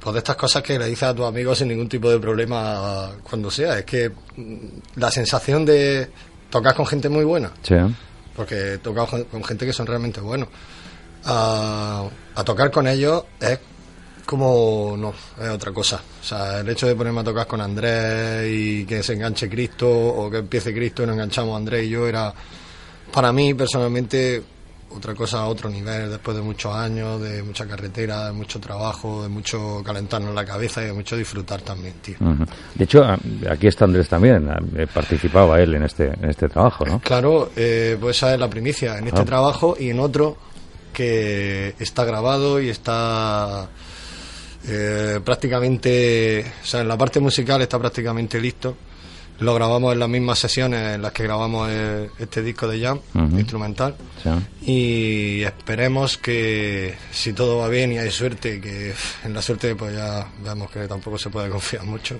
pues 0.00 0.12
de 0.14 0.18
estas 0.18 0.36
cosas 0.36 0.62
que 0.62 0.78
le 0.78 0.86
dices 0.86 1.04
a 1.04 1.14
tus 1.14 1.26
amigos 1.26 1.58
sin 1.58 1.68
ningún 1.68 1.88
tipo 1.88 2.10
de 2.10 2.18
problema 2.18 3.12
cuando 3.22 3.50
sea. 3.50 3.78
Es 3.78 3.84
que 3.84 4.10
mm, 4.36 4.56
la 4.96 5.10
sensación 5.10 5.64
de 5.64 6.08
tocar 6.50 6.74
con 6.74 6.86
gente 6.86 7.08
muy 7.08 7.24
buena, 7.24 7.52
Sí. 7.62 7.74
porque 8.34 8.74
he 8.74 8.78
tocado 8.78 9.06
con- 9.06 9.24
con 9.24 9.44
gente 9.44 9.64
que 9.66 9.72
son 9.72 9.86
realmente 9.86 10.20
buenos, 10.20 10.48
a, 11.24 12.04
a 12.34 12.44
tocar 12.44 12.70
con 12.70 12.86
ellos 12.86 13.24
es 13.40 13.58
como, 14.24 14.96
no, 14.98 15.14
es 15.40 15.48
otra 15.50 15.72
cosa. 15.72 16.00
O 16.20 16.24
sea, 16.24 16.60
el 16.60 16.68
hecho 16.68 16.86
de 16.88 16.96
ponerme 16.96 17.20
a 17.20 17.24
tocar 17.24 17.46
con 17.46 17.60
Andrés 17.60 18.48
y 18.50 18.84
que 18.84 19.02
se 19.02 19.12
enganche 19.14 19.48
Cristo 19.48 19.88
o 19.88 20.28
que 20.30 20.38
empiece 20.38 20.74
Cristo 20.74 21.02
y 21.02 21.06
nos 21.06 21.14
enganchamos 21.14 21.56
Andrés 21.56 21.84
y 21.86 21.90
yo 21.90 22.06
era, 22.08 22.32
para 23.12 23.32
mí 23.32 23.54
personalmente, 23.54 24.42
otra 24.90 25.14
cosa 25.14 25.40
a 25.40 25.46
otro 25.46 25.68
nivel 25.68 26.08
después 26.10 26.36
de 26.36 26.42
muchos 26.42 26.74
años, 26.74 27.20
de 27.20 27.42
mucha 27.42 27.66
carretera, 27.66 28.26
de 28.26 28.32
mucho 28.32 28.58
trabajo, 28.60 29.22
de 29.22 29.28
mucho 29.28 29.82
calentarnos 29.84 30.34
la 30.34 30.44
cabeza 30.44 30.82
y 30.82 30.86
de 30.86 30.92
mucho 30.92 31.16
disfrutar 31.16 31.60
también, 31.62 31.94
tío. 32.00 32.14
Ujú. 32.20 32.44
De 32.74 32.84
hecho, 32.84 33.04
a- 33.04 33.18
aquí 33.50 33.66
está 33.66 33.84
Andrés 33.84 34.08
también. 34.08 34.48
a- 34.48 34.58
eh, 34.76 34.86
Participaba 34.92 35.60
él 35.60 35.74
en 35.74 35.82
este, 35.82 36.06
en 36.06 36.30
este 36.30 36.48
trabajo, 36.48 36.84
¿no? 36.86 37.00
Claro, 37.00 37.50
eh, 37.56 37.96
pues 38.00 38.16
esa 38.16 38.32
es 38.34 38.40
la 38.40 38.48
primicia, 38.48 38.96
en 38.98 39.08
este 39.08 39.20
Ah. 39.20 39.24
trabajo 39.24 39.76
y 39.78 39.90
en 39.90 40.00
otro 40.00 40.36
que 40.92 41.74
está 41.78 42.04
grabado 42.04 42.60
y 42.60 42.68
está 42.70 43.68
eh, 44.68 45.20
prácticamente, 45.24 46.44
o 46.62 46.66
sea, 46.66 46.80
en 46.80 46.88
la 46.88 46.96
parte 46.98 47.20
musical 47.20 47.60
está 47.62 47.78
prácticamente 47.78 48.40
listo. 48.40 48.76
Lo 49.40 49.54
grabamos 49.54 49.92
en 49.92 49.98
las 49.98 50.08
mismas 50.08 50.38
sesiones 50.38 50.94
en 50.94 51.02
las 51.02 51.12
que 51.12 51.22
grabamos 51.24 51.68
eh, 51.70 52.08
este 52.18 52.42
disco 52.42 52.66
de 52.66 52.80
Jam, 52.80 52.98
instrumental. 53.38 53.94
Sí. 54.22 54.30
Y 54.72 55.42
esperemos 55.42 56.16
que 56.16 56.94
si 57.12 57.32
todo 57.34 57.58
va 57.58 57.68
bien 57.68 57.92
y 57.92 57.98
hay 57.98 58.10
suerte, 58.10 58.60
que 58.60 58.94
en 59.24 59.34
la 59.34 59.42
suerte 59.42 59.74
pues 59.76 59.94
ya 59.94 60.26
vemos 60.42 60.70
que 60.70 60.88
tampoco 60.88 61.18
se 61.18 61.28
puede 61.28 61.50
confiar 61.50 61.84
mucho. 61.84 62.18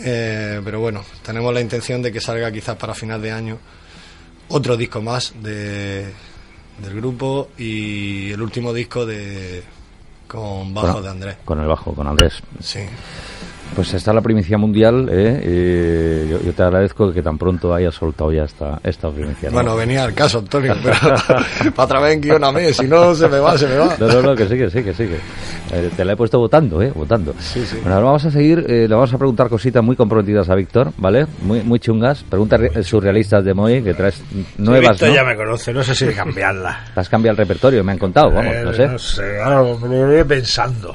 Eh, 0.00 0.60
pero 0.64 0.80
bueno, 0.80 1.04
tenemos 1.24 1.54
la 1.54 1.60
intención 1.60 2.02
de 2.02 2.10
que 2.10 2.20
salga 2.20 2.50
quizás 2.50 2.76
para 2.76 2.94
final 2.94 3.22
de 3.22 3.30
año 3.30 3.58
otro 4.48 4.76
disco 4.76 5.00
más 5.00 5.32
de, 5.40 6.06
del 6.82 6.94
grupo 6.96 7.50
y 7.56 8.32
el 8.32 8.42
último 8.42 8.72
disco 8.72 9.06
de 9.06 9.62
con 10.26 10.74
bajo 10.74 10.94
Con- 10.94 11.02
de 11.04 11.08
Andrés. 11.10 11.36
Con 11.44 11.60
el 11.60 11.66
bajo, 11.68 11.94
con 11.94 12.08
Andrés. 12.08 12.34
Sí. 12.60 12.80
Pues 13.74 13.92
está 13.92 14.12
la 14.12 14.20
primicia 14.20 14.56
mundial. 14.56 15.08
¿eh? 15.10 15.40
Eh, 15.42 16.28
yo, 16.30 16.40
yo 16.42 16.52
te 16.52 16.62
agradezco 16.62 17.12
que 17.12 17.22
tan 17.22 17.36
pronto 17.36 17.74
hayas 17.74 17.94
soltado 17.94 18.30
ya 18.32 18.44
esta, 18.44 18.78
esta 18.84 19.10
primicia. 19.10 19.48
¿no? 19.50 19.54
Bueno, 19.54 19.74
venía 19.74 20.04
al 20.04 20.14
caso, 20.14 20.38
Antonio, 20.38 20.76
pero 20.82 20.96
para 21.74 21.84
otra 21.84 22.00
vez 22.00 22.20
guioname, 22.20 22.72
si 22.72 22.86
no 22.86 23.14
se 23.16 23.28
me 23.28 23.38
va, 23.40 23.58
se 23.58 23.66
me 23.66 23.76
va. 23.76 23.96
No, 23.98 24.06
no, 24.06 24.22
no, 24.22 24.36
que 24.36 24.46
sí, 24.46 24.56
que 24.56 24.70
sí, 24.70 24.82
que 24.84 24.94
sí. 24.94 25.06
Que, 25.08 25.16
eh, 25.76 25.90
te 25.96 26.04
la 26.04 26.12
he 26.12 26.16
puesto 26.16 26.38
votando, 26.38 26.80
¿eh? 26.82 26.92
Votando. 26.94 27.34
Sí, 27.40 27.66
sí. 27.66 27.76
Bueno, 27.80 27.94
ahora 27.96 28.06
vamos 28.06 28.24
a 28.24 28.30
seguir, 28.30 28.60
eh, 28.68 28.86
le 28.88 28.94
vamos 28.94 29.12
a 29.12 29.18
preguntar 29.18 29.48
cositas 29.48 29.82
muy 29.82 29.96
comprometidas 29.96 30.48
a 30.50 30.54
Víctor, 30.54 30.92
¿vale? 30.98 31.26
Muy, 31.42 31.62
muy 31.62 31.80
chungas. 31.80 32.22
Preguntas 32.22 32.60
re- 32.60 32.82
surrealistas 32.84 33.44
de 33.44 33.54
Moy, 33.54 33.82
que 33.82 33.94
traes 33.94 34.22
nuevas, 34.56 34.92
Víctor 34.92 35.08
¿no? 35.08 35.14
ya 35.16 35.24
me 35.24 35.34
conoce, 35.34 35.72
no 35.72 35.82
sé 35.82 35.96
si 35.96 36.04
de 36.06 36.14
cambiarla. 36.14 36.84
Te 36.94 37.00
has 37.00 37.08
cambiado 37.08 37.32
el 37.32 37.38
repertorio, 37.38 37.82
me 37.82 37.90
han 37.90 37.98
contado, 37.98 38.30
vamos, 38.30 38.54
Eh, 38.54 38.62
no 38.64 38.72
sé. 38.72 38.86
No 38.86 38.98
sé, 39.00 39.40
ahora 39.42 39.62
me 39.82 39.88
lo 39.98 40.12
iré 40.12 40.24
pensando. 40.24 40.94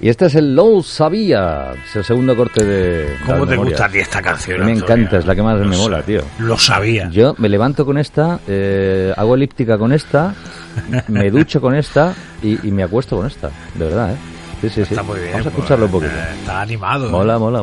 Y 0.00 0.08
este 0.10 0.26
es 0.26 0.34
el 0.34 0.54
Lo 0.54 0.82
Sabía, 0.82 1.72
es 1.88 1.96
el 1.96 2.04
segundo 2.04 2.36
corte 2.36 2.64
de... 2.64 3.16
¿Cómo 3.24 3.44
te 3.46 3.52
memorias. 3.52 3.72
gusta 3.80 3.84
a 3.86 3.88
ti 3.88 3.98
esta 3.98 4.20
canción? 4.20 4.58
Me 4.64 4.72
Antonio? 4.72 4.84
encanta, 4.84 5.18
es 5.18 5.26
la 5.26 5.34
que 5.34 5.42
más 5.42 5.58
Lo 5.58 5.64
me 5.64 5.76
mola, 5.76 6.02
tío. 6.02 6.20
Lo 6.38 6.58
sabía. 6.58 7.08
Yo 7.10 7.34
me 7.38 7.48
levanto 7.48 7.86
con 7.86 7.96
esta, 7.96 8.38
eh, 8.46 9.14
hago 9.16 9.34
elíptica 9.34 9.78
con 9.78 9.92
esta, 9.92 10.34
me 11.08 11.30
ducho 11.30 11.60
con 11.62 11.74
esta 11.74 12.14
y, 12.42 12.68
y 12.68 12.70
me 12.72 12.82
acuesto 12.82 13.16
con 13.16 13.26
esta, 13.26 13.50
de 13.74 13.84
verdad, 13.86 14.12
¿eh? 14.12 14.16
Sí, 14.60 14.68
sí, 14.68 14.74
sí. 14.74 14.80
Está 14.94 15.02
muy 15.02 15.18
bien. 15.18 15.32
Vamos 15.32 15.46
a 15.46 15.50
pues, 15.50 15.58
escucharlo 15.58 15.86
un 15.86 15.92
poquito. 15.92 16.12
eh, 16.12 16.34
Está 16.40 16.60
animado. 16.60 17.06
¿eh? 17.08 17.10
Mola, 17.10 17.38
mola, 17.38 17.62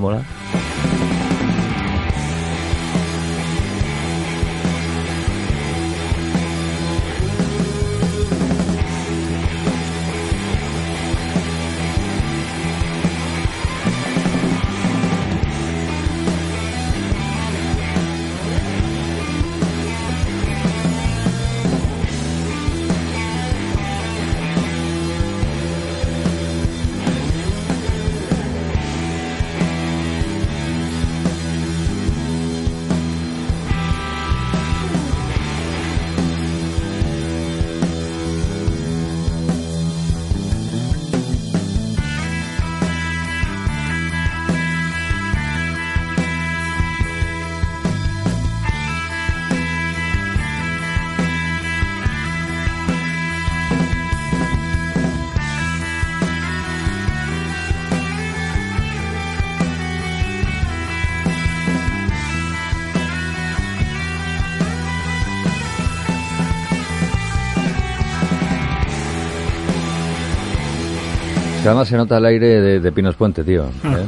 Que 71.64 71.70
además 71.70 71.88
se 71.88 71.96
nota 71.96 72.18
el 72.18 72.26
aire 72.26 72.60
de, 72.62 72.80
de 72.82 72.92
Pinos 72.92 73.16
Puente, 73.16 73.42
tío. 73.44 73.64
¿eh? 73.66 74.06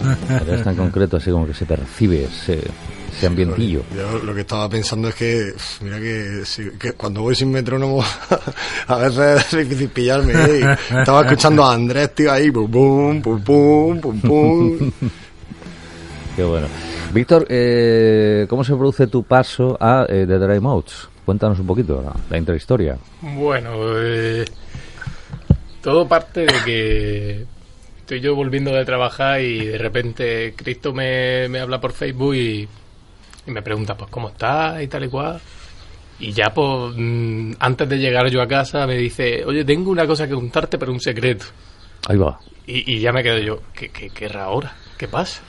Es 0.52 0.64
tan 0.64 0.76
concreto, 0.76 1.16
así 1.18 1.32
como 1.32 1.48
que 1.48 1.54
se 1.54 1.66
percibe 1.66 2.26
ese, 2.26 2.60
ese 3.16 3.28
ambientillo. 3.28 3.82
Yo 3.96 4.20
lo 4.26 4.36
que 4.36 4.42
estaba 4.42 4.68
pensando 4.68 5.08
es 5.08 5.16
que, 5.16 5.54
mira 5.80 5.98
que, 5.98 6.42
si- 6.44 6.72
que 6.78 6.92
cuando 6.92 7.22
voy 7.22 7.34
sin 7.34 7.52
metrónomo, 7.52 8.04
a 8.88 8.98
veces 8.98 9.54
es 9.54 9.70
difícil 9.70 9.88
pillarme. 9.88 10.34
¿eh? 10.34 10.78
Estaba 11.00 11.22
escuchando 11.22 11.64
a 11.64 11.74
Andrés, 11.74 12.14
tío, 12.14 12.30
ahí, 12.30 12.52
pum, 12.52 12.70
pum, 12.70 13.22
pum, 13.22 13.42
pum, 13.42 14.00
pum, 14.02 14.20
pum. 14.22 14.92
Qué 16.36 16.44
bueno. 16.44 16.68
Víctor, 17.14 17.46
eh, 17.48 18.46
¿cómo 18.50 18.66
se 18.66 18.74
produce 18.76 19.08
tu 19.08 19.24
paso 19.24 19.78
a 19.80 20.06
eh, 20.10 20.26
The 20.28 20.38
Dry 20.40 20.60
Mouths? 20.60 21.08
Cuéntanos 21.24 21.58
un 21.60 21.66
poquito 21.68 22.04
la, 22.06 22.14
la 22.30 22.38
intrahistoria. 22.38 22.98
Bueno, 23.22 23.70
eh, 23.98 24.44
todo 25.86 26.08
parte 26.08 26.48
de 26.48 26.64
que 26.66 27.46
estoy 28.00 28.20
yo 28.20 28.34
volviendo 28.34 28.72
de 28.72 28.84
trabajar 28.86 29.40
y 29.40 29.68
de 29.68 29.78
repente 29.78 30.56
Cristo 30.56 30.94
me, 30.94 31.48
me 31.48 31.60
habla 31.60 31.80
por 31.80 31.94
Facebook 31.94 32.34
y, 32.34 32.68
y 33.46 33.52
me 33.52 33.62
pregunta, 33.62 33.96
pues, 33.96 34.10
¿cómo 34.10 34.30
estás? 34.30 34.82
Y 34.82 34.88
tal 34.88 35.04
y 35.04 35.10
cual. 35.10 35.40
Y 36.18 36.32
ya, 36.32 36.46
pues, 36.50 36.96
mm, 36.98 37.52
antes 37.60 37.88
de 37.88 38.00
llegar 38.00 38.28
yo 38.32 38.42
a 38.42 38.48
casa 38.48 38.88
me 38.88 38.98
dice, 38.98 39.46
oye, 39.46 39.64
tengo 39.64 39.92
una 39.92 40.08
cosa 40.08 40.28
que 40.28 40.34
contarte, 40.34 40.80
pero 40.80 40.92
un 40.92 41.00
secreto. 41.00 41.46
Ahí 42.10 42.18
va. 42.18 42.40
Y, 42.66 42.96
y 42.96 43.00
ya 43.00 43.12
me 43.12 43.22
quedo 43.22 43.38
yo, 43.38 43.60
¿qué, 43.72 43.90
qué, 43.90 44.10
qué 44.10 44.26
ahora? 44.36 44.74
¿Qué 44.98 45.08
pasa? 45.08 45.44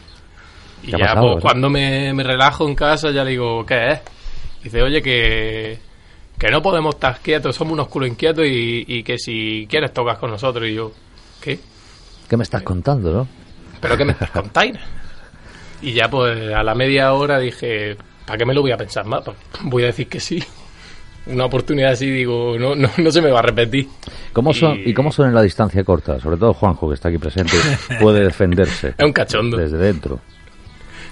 Y 0.82 0.88
¿Qué 0.88 0.96
ha 0.96 0.98
ya, 0.98 1.06
pasado, 1.14 1.32
pues, 1.32 1.44
cuando 1.44 1.70
me, 1.70 2.12
me 2.12 2.22
relajo 2.22 2.68
en 2.68 2.74
casa, 2.74 3.10
ya 3.10 3.24
le 3.24 3.30
digo, 3.30 3.64
¿qué 3.64 3.92
es? 3.92 4.00
Dice, 4.64 4.82
oye, 4.82 5.00
que, 5.00 5.78
que 6.38 6.50
no 6.50 6.62
podemos 6.62 6.94
estar 6.96 7.18
quietos, 7.20 7.56
somos 7.56 7.72
unos 7.74 7.88
culos 7.88 8.08
inquietos 8.08 8.44
y, 8.46 8.84
y 8.86 9.02
que 9.02 9.18
si 9.18 9.66
quieres 9.70 9.92
tocas 9.92 10.18
con 10.18 10.30
nosotros. 10.30 10.68
Y 10.68 10.74
yo, 10.74 10.92
¿qué? 11.40 11.58
¿Qué 12.28 12.36
me 12.36 12.42
estás 12.42 12.62
contando, 12.62 13.12
no? 13.12 13.28
¿Pero 13.80 13.96
qué 13.96 14.04
me 14.04 14.12
estás 14.12 14.30
contando? 14.32 14.78
Y 15.82 15.92
ya, 15.92 16.08
pues, 16.08 16.52
a 16.54 16.62
la 16.62 16.74
media 16.74 17.12
hora 17.12 17.38
dije, 17.38 17.96
¿para 18.26 18.38
qué 18.38 18.46
me 18.46 18.54
lo 18.54 18.62
voy 18.62 18.72
a 18.72 18.76
pensar 18.76 19.04
más? 19.06 19.22
Pues, 19.24 19.36
voy 19.62 19.82
a 19.84 19.86
decir 19.86 20.08
que 20.08 20.20
sí. 20.20 20.42
Una 21.26 21.44
oportunidad 21.46 21.90
así, 21.92 22.08
digo, 22.08 22.56
no, 22.58 22.74
no, 22.76 22.88
no 22.98 23.10
se 23.10 23.20
me 23.20 23.30
va 23.30 23.40
a 23.40 23.42
repetir. 23.42 23.88
¿Cómo 24.32 24.54
son, 24.54 24.78
Y- 24.78 24.90
¿Y 24.90 24.94
cómo 24.94 25.10
son 25.10 25.28
en 25.28 25.34
la 25.34 25.42
distancia 25.42 25.82
corta? 25.82 26.20
Sobre 26.20 26.36
todo 26.36 26.54
Juanjo, 26.54 26.88
que 26.88 26.94
está 26.94 27.08
aquí 27.08 27.18
presente, 27.18 27.56
puede 28.00 28.20
defenderse 28.24 28.88
Es 28.98 29.04
un 29.04 29.12
cachondo. 29.12 29.56
desde 29.56 29.76
dentro. 29.76 30.20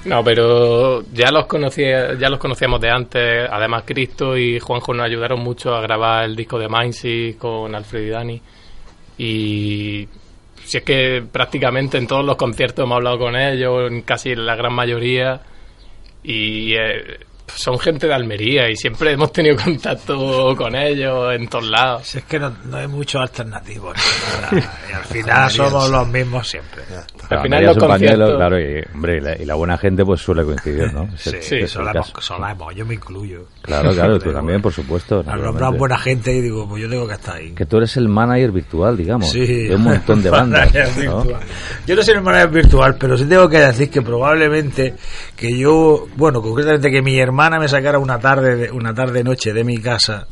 No, 0.08 0.22
pero 0.22 1.02
ya 1.12 1.30
los 1.30 1.46
conocía, 1.46 2.14
ya 2.14 2.28
los 2.28 2.38
conocíamos 2.38 2.80
de 2.80 2.90
antes. 2.90 3.48
Además, 3.50 3.84
Cristo 3.86 4.36
y 4.36 4.60
Juanjo 4.60 4.92
nos 4.92 5.06
ayudaron 5.06 5.40
mucho 5.40 5.74
a 5.74 5.80
grabar 5.80 6.24
el 6.24 6.36
disco 6.36 6.58
de 6.58 6.68
Mindsy 6.68 7.36
con 7.38 7.74
Alfred 7.74 8.02
y 8.02 8.10
Dani. 8.10 8.42
Y 9.16 10.08
si 10.64 10.78
es 10.78 10.84
que 10.84 11.22
prácticamente 11.30 11.98
en 11.98 12.06
todos 12.06 12.24
los 12.24 12.36
conciertos 12.36 12.84
hemos 12.84 12.96
hablado 12.96 13.18
con 13.18 13.36
ellos, 13.36 13.90
en 13.90 14.02
casi 14.02 14.34
la 14.34 14.56
gran 14.56 14.74
mayoría. 14.74 15.40
Y 16.22 16.74
eh, 16.74 17.18
son 17.46 17.78
gente 17.78 18.06
de 18.06 18.14
Almería 18.14 18.68
y 18.70 18.76
siempre 18.76 19.12
hemos 19.12 19.32
tenido 19.32 19.56
contacto 19.64 20.54
con 20.56 20.74
ellos 20.74 21.34
en 21.34 21.48
todos 21.48 21.66
lados. 21.66 22.06
Si 22.06 22.18
es 22.18 22.24
que 22.24 22.38
no, 22.38 22.50
no 22.64 22.76
hay 22.76 22.86
muchos 22.86 23.20
alternativos. 23.20 23.96
nada. 24.40 24.80
y 24.90 24.92
al 24.92 25.04
final 25.04 25.50
somos 25.50 25.90
los 25.90 26.08
mismos 26.08 26.48
siempre. 26.48 26.82
Pero 27.28 27.42
final 27.42 27.64
los 27.64 27.76
conciertos- 27.78 28.36
claro, 28.36 28.60
y, 28.60 28.82
hombre, 28.94 29.16
y 29.16 29.20
la, 29.20 29.36
y 29.42 29.44
la 29.44 29.54
buena 29.54 29.78
gente 29.78 30.04
pues 30.04 30.20
suele 30.20 30.44
coincidir, 30.44 30.92
¿no? 30.92 31.08
Es 31.14 31.26
el- 31.28 31.42
Sí, 31.42 31.54
el 31.56 31.68
solemos, 31.68 32.74
yo 32.74 32.86
me 32.86 32.94
incluyo. 32.94 33.46
Claro, 33.62 33.92
claro, 33.92 34.18
tú 34.18 34.32
también, 34.32 34.60
por 34.62 34.72
supuesto. 34.72 35.24
Al 35.26 35.42
nombrar 35.42 35.76
buena 35.76 35.98
gente 35.98 36.32
y 36.32 36.40
digo, 36.40 36.68
pues 36.68 36.82
yo 36.82 36.88
tengo 36.88 37.06
que 37.06 37.14
estar 37.14 37.36
ahí. 37.36 37.52
Que 37.52 37.66
tú 37.66 37.76
eres 37.78 37.96
el 37.96 38.08
manager 38.08 38.52
virtual, 38.52 38.96
digamos, 38.96 39.30
Sí. 39.30 39.44
de 39.68 39.74
un 39.74 39.82
montón 39.82 40.22
de 40.22 40.30
bandas. 40.30 40.72
Yo 41.86 41.96
no 41.96 42.02
soy 42.02 42.14
el 42.14 42.22
manager 42.22 42.50
virtual, 42.50 42.96
pero 42.98 43.16
sí 43.16 43.24
tengo 43.26 43.48
que 43.48 43.58
decir 43.60 43.90
que 43.90 44.02
probablemente 44.02 44.94
que 45.36 45.56
yo, 45.56 46.06
bueno, 46.16 46.40
concretamente 46.42 46.90
que 46.90 47.02
mi 47.02 47.18
hermana 47.18 47.58
me 47.58 47.68
sacara 47.68 47.98
una 47.98 48.18
tarde, 48.18 48.56
de- 48.56 48.70
una 48.70 48.94
tarde 48.94 49.22
noche 49.24 49.52
de 49.52 49.64
mi 49.64 49.78
casa 49.78 50.26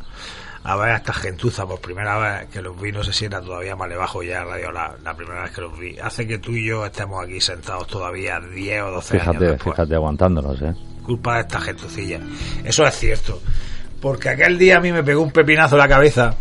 a 0.65 0.77
ver 0.77 0.91
a 0.91 0.97
esta 0.97 1.13
gentuza 1.13 1.67
por 1.67 1.81
primera 1.81 2.19
vez 2.19 2.49
que 2.51 2.63
los 2.63 2.81
vi, 2.81 2.93
no 2.93 3.03
sé 3.03 3.13
si 3.13 3.25
era 3.25 3.41
todavía 3.41 3.75
más 3.75 3.89
debajo 3.89 4.23
ya 4.23 4.45
radio 4.45 4.71
la, 4.71 4.95
la 5.03 5.15
primera 5.15 5.43
vez 5.43 5.51
que 5.53 5.61
los 5.61 5.77
vi, 5.79 5.99
hace 5.99 6.27
que 6.27 6.39
tú 6.39 6.53
y 6.53 6.67
yo 6.67 6.87
estemos 6.87 7.25
aquí 7.25 7.41
sentados 7.41 7.87
todavía 7.89 8.39
10 8.41 8.83
o 8.83 8.91
12 8.93 9.15
años 9.15 9.27
Fíjate, 9.27 9.45
después. 9.47 9.75
fíjate 9.77 9.95
aguantándonos, 9.95 10.63
¿eh? 10.63 10.75
Culpa 11.05 11.35
de 11.35 11.41
esta 11.41 11.61
gentucilla. 11.61 12.21
Eso 12.65 12.87
es 12.87 12.95
cierto. 12.97 13.41
Porque 14.01 14.29
aquel 14.29 14.57
día 14.57 14.77
a 14.77 14.81
mí 14.81 14.93
me 14.93 15.03
pegó 15.03 15.21
un 15.23 15.33
pepinazo 15.33 15.75
en 15.75 15.81
la 15.81 15.89
cabeza 15.89 16.35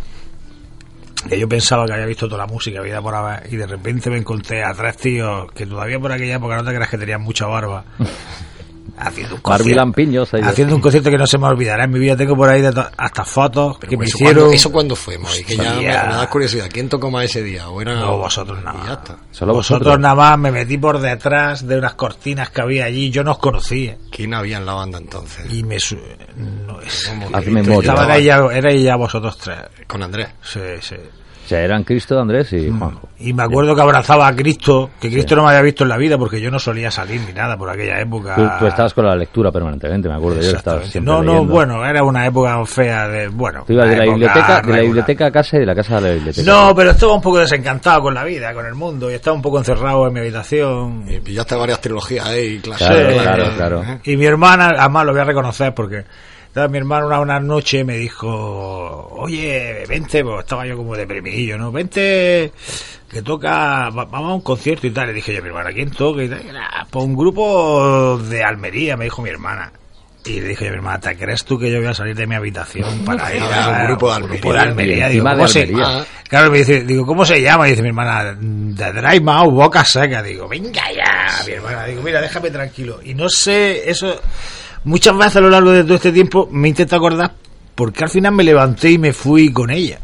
que 1.28 1.38
yo 1.38 1.48
pensaba 1.48 1.84
que 1.86 1.92
había 1.92 2.06
visto 2.06 2.26
toda 2.28 2.46
la 2.46 2.52
música 2.52 2.80
vida 2.80 3.00
por 3.02 3.14
haber 3.14 3.52
y 3.52 3.56
de 3.56 3.66
repente 3.66 4.10
me 4.10 4.18
encontré 4.18 4.64
a 4.64 4.72
tres 4.74 4.96
tíos 4.96 5.50
que 5.52 5.66
todavía 5.66 5.98
por 6.00 6.10
aquella 6.12 6.34
época 6.36 6.56
no 6.56 6.64
te 6.64 6.74
creas 6.74 6.90
que 6.90 6.98
tenían 6.98 7.22
mucha 7.22 7.46
barba 7.46 7.84
haciendo 8.98 9.34
un 9.36 9.40
concierto, 9.40 9.76
Lampiños. 9.76 10.34
ahí. 10.34 10.42
haciendo 10.42 10.74
un 10.76 10.80
concierto 10.80 11.10
que 11.10 11.16
no 11.18 11.26
se 11.26 11.38
me 11.38 11.46
olvidará 11.46 11.84
en 11.84 11.90
mi 11.90 11.98
vida 11.98 12.16
tengo 12.16 12.36
por 12.36 12.48
ahí 12.48 12.62
hasta 12.64 13.24
fotos 13.24 13.76
Pero 13.80 13.90
que 13.90 13.96
me 13.96 14.04
eso, 14.04 14.16
hicieron 14.16 14.34
cuando, 14.42 14.54
¿Eso 14.54 14.72
cuándo 14.72 14.96
fue, 14.96 15.18
Moy? 15.18 15.44
Que 15.44 15.56
ya 15.56 15.74
me, 15.74 15.80
me 15.80 15.92
da 15.92 16.28
curiosidad. 16.30 16.68
¿Quién 16.72 16.88
tocó 16.88 17.10
más 17.10 17.24
ese 17.24 17.42
día? 17.42 17.68
¿O 17.68 17.80
era... 17.80 17.94
No, 17.94 18.18
vosotros 18.18 18.62
nada 18.62 18.74
Y 18.74 18.78
más. 18.78 18.86
ya 18.88 18.92
está. 18.94 19.16
Solo 19.30 19.54
vosotros 19.54 19.80
vosotros. 19.80 20.00
nada 20.00 20.14
más 20.14 20.38
me 20.38 20.52
metí 20.52 20.78
por 20.78 21.00
detrás 21.00 21.66
de 21.66 21.78
unas 21.78 21.94
cortinas 21.94 22.50
que 22.50 22.60
había 22.60 22.84
allí 22.84 23.10
yo 23.10 23.24
no 23.24 23.32
os 23.32 23.38
conocía 23.38 23.96
¿Quién 24.10 24.34
había 24.34 24.58
en 24.58 24.66
la 24.66 24.74
banda 24.74 24.98
entonces? 24.98 25.52
y 25.52 25.62
me 25.62 25.78
su- 25.80 25.96
no 26.36 26.80
es 26.80 27.06
¿Cómo? 27.08 27.28
Haz 27.36 27.46
¿Y 27.46 27.50
memoria. 27.50 27.74
tú 27.74 27.80
Estaban 27.80 28.00
estabas 28.02 28.16
ahí 28.16 28.24
ya, 28.24 28.36
erais 28.56 28.82
ya 28.82 28.96
vosotros 28.96 29.36
tres. 29.38 29.58
Con 29.86 30.02
Andrés. 30.02 30.28
Sí, 30.42 30.60
sí. 30.80 30.96
O 31.44 31.48
sea, 31.48 31.60
eran 31.60 31.82
Cristo, 31.84 32.18
Andrés 32.20 32.52
y 32.52 32.70
Juanjo. 32.70 33.08
Y 33.18 33.32
me 33.32 33.42
acuerdo 33.42 33.74
que 33.74 33.82
abrazaba 33.82 34.26
a 34.28 34.34
Cristo, 34.34 34.90
que 35.00 35.10
Cristo 35.10 35.34
no 35.36 35.42
me 35.42 35.48
había 35.50 35.62
visto 35.62 35.82
en 35.82 35.88
la 35.90 35.96
vida 35.96 36.16
porque 36.16 36.40
yo 36.40 36.50
no 36.50 36.58
solía 36.58 36.90
salir 36.90 37.20
ni 37.26 37.32
nada 37.32 37.56
por 37.56 37.68
aquella 37.68 38.00
época. 38.00 38.34
Tú, 38.36 38.48
tú 38.60 38.66
estabas 38.66 38.94
con 38.94 39.04
la 39.06 39.14
lectura 39.16 39.50
permanentemente, 39.50 40.08
me 40.08 40.14
acuerdo. 40.14 40.40
Yo 40.40 40.56
estaba 40.56 40.82
siempre 40.84 41.12
No, 41.12 41.22
no, 41.22 41.32
leyendo. 41.32 41.52
bueno, 41.52 41.84
era 41.84 42.02
una 42.04 42.26
época 42.26 42.64
fea 42.64 43.08
de, 43.08 43.28
bueno. 43.28 43.64
Tú 43.66 43.72
ibas 43.72 43.88
de 43.90 43.96
la 43.96 44.04
biblioteca, 44.04 44.62
de 44.62 44.72
la 44.72 44.80
biblioteca 44.82 45.26
a 45.26 45.30
casa 45.32 45.56
y 45.56 45.60
de 45.60 45.66
la 45.66 45.74
casa 45.74 45.96
a 45.98 46.00
la 46.00 46.10
biblioteca. 46.10 46.50
No, 46.50 46.74
pero 46.74 46.90
estaba 46.92 47.14
un 47.14 47.20
poco 47.22 47.38
desencantado 47.40 48.02
con 48.02 48.14
la 48.14 48.24
vida, 48.24 48.54
con 48.54 48.64
el 48.64 48.74
mundo, 48.74 49.10
y 49.10 49.14
estaba 49.14 49.34
un 49.36 49.42
poco 49.42 49.58
encerrado 49.58 50.06
en 50.06 50.12
mi 50.14 50.20
habitación. 50.20 51.04
Y 51.08 51.20
pillaste 51.20 51.54
varias 51.56 51.80
trilogías 51.80 52.26
ahí. 52.26 52.58
clases. 52.60 52.86
Claro, 52.88 53.10
Sí. 53.12 53.18
claro, 53.18 53.44
claro. 53.56 53.82
¿eh? 53.82 54.00
Y 54.04 54.16
mi 54.16 54.24
hermana, 54.26 54.70
además 54.78 55.06
lo 55.06 55.12
voy 55.12 55.20
a 55.20 55.24
reconocer 55.24 55.74
porque 55.74 56.04
estaba 56.52 56.68
mi 56.68 56.76
hermana 56.76 57.06
una, 57.06 57.20
una 57.20 57.40
noche 57.40 57.82
me 57.82 57.96
dijo, 57.96 58.28
oye, 59.16 59.84
vente, 59.88 60.22
pues 60.22 60.40
estaba 60.40 60.66
yo 60.66 60.76
como 60.76 60.94
deprimidillo, 60.94 61.56
¿no? 61.56 61.72
Vente, 61.72 62.52
que 63.10 63.22
toca, 63.22 63.88
va- 63.88 64.04
vamos 64.04 64.30
a 64.30 64.34
un 64.34 64.40
concierto 64.42 64.86
y 64.86 64.90
tal. 64.90 65.06
Le 65.06 65.14
dije 65.14 65.32
yo 65.32 65.38
a 65.38 65.42
mi 65.42 65.48
hermana, 65.48 65.70
¿quién 65.72 65.90
toca? 65.90 66.22
Y 66.22 66.28
tal, 66.28 66.42
pues 66.90 67.04
un 67.06 67.16
grupo 67.16 68.18
de 68.18 68.42
Almería, 68.44 68.98
me 68.98 69.04
dijo 69.04 69.22
mi 69.22 69.30
hermana. 69.30 69.72
Y 70.26 70.40
le 70.40 70.48
dije 70.48 70.64
yo 70.66 70.68
a 70.68 70.72
mi 70.72 70.76
hermana, 70.76 71.00
¿te 71.00 71.16
crees 71.16 71.42
tú 71.44 71.58
que 71.58 71.70
yo 71.70 71.78
voy 71.78 71.86
a 71.88 71.94
salir 71.94 72.14
de 72.14 72.26
mi 72.26 72.34
habitación 72.34 72.98
para 73.06 73.34
ir 73.34 73.42
A 73.42 73.64
a 73.64 73.80
un 73.82 73.86
grupo 73.88 74.08
de 74.10 74.14
Almería. 74.16 74.38
grupo 74.40 74.52
de 74.52 74.60
Almería? 74.60 75.08
Digo, 75.08 75.24
de 75.28 75.34
¿cómo 75.34 75.48
se- 75.48 75.72
Claro, 76.28 76.50
me 76.50 76.58
dice, 76.58 76.84
digo, 76.84 77.06
¿cómo 77.06 77.24
se 77.24 77.40
llama? 77.40 77.66
Y 77.66 77.70
dice 77.70 77.82
mi 77.82 77.88
hermana, 77.88 78.36
The 78.76 78.92
Dry 78.92 79.20
Mouth, 79.20 79.52
Boca 79.54 79.84
Seca. 79.86 80.22
Digo, 80.22 80.46
venga 80.48 80.82
ya, 80.92 81.44
mi 81.46 81.52
hermana. 81.54 81.84
Digo, 81.86 82.02
mira, 82.02 82.20
déjame 82.20 82.50
tranquilo. 82.50 83.00
Y 83.02 83.14
no 83.14 83.28
sé, 83.30 83.90
eso, 83.90 84.20
muchas 84.84 85.16
veces 85.16 85.36
a 85.36 85.40
lo 85.40 85.50
largo 85.50 85.70
de 85.70 85.82
todo 85.84 85.94
este 85.94 86.12
tiempo 86.12 86.48
me 86.50 86.68
intento 86.68 86.96
acordar 86.96 87.34
porque 87.74 88.04
al 88.04 88.10
final 88.10 88.32
me 88.34 88.44
levanté 88.44 88.90
y 88.92 88.98
me 88.98 89.12
fui 89.12 89.52
con 89.52 89.70
ella. 89.70 89.98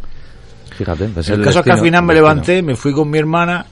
Fíjate. 0.77 1.09
pues 1.09 1.29
el 1.29 1.41
el 1.41 1.45
caso 1.45 1.59
es 1.61 1.65
que 1.65 1.71
al 1.73 1.81
final 1.81 2.05
me 2.05 2.15
levanté, 2.15 2.63
me 2.63 2.77
fui 2.77 2.93
con 2.93 3.11
mi 3.11 3.19
hermana 3.19 3.67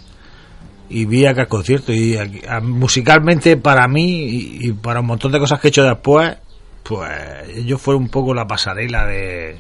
y 0.89 1.05
vi 1.05 1.25
acá 1.27 1.43
el 1.43 1.49
concierto. 1.49 1.93
Y 1.93 2.17
aquí- 2.17 2.43
a- 2.49 2.61
musicalmente 2.61 3.57
para 3.57 3.87
mí 3.89 4.25
y, 4.29 4.69
y 4.69 4.73
para 4.73 5.01
un 5.01 5.07
montón 5.07 5.33
de 5.33 5.39
cosas 5.39 5.61
que 5.61 5.69
he 5.69 5.71
hecho 5.71 5.83
después, 5.85 6.37
pues 6.83 7.11
yo 7.65 7.79
fue 7.79 7.95
un 7.97 8.09
poco 8.09 8.35
la 8.35 8.47
pasarela 8.47 9.07
de... 9.07 9.57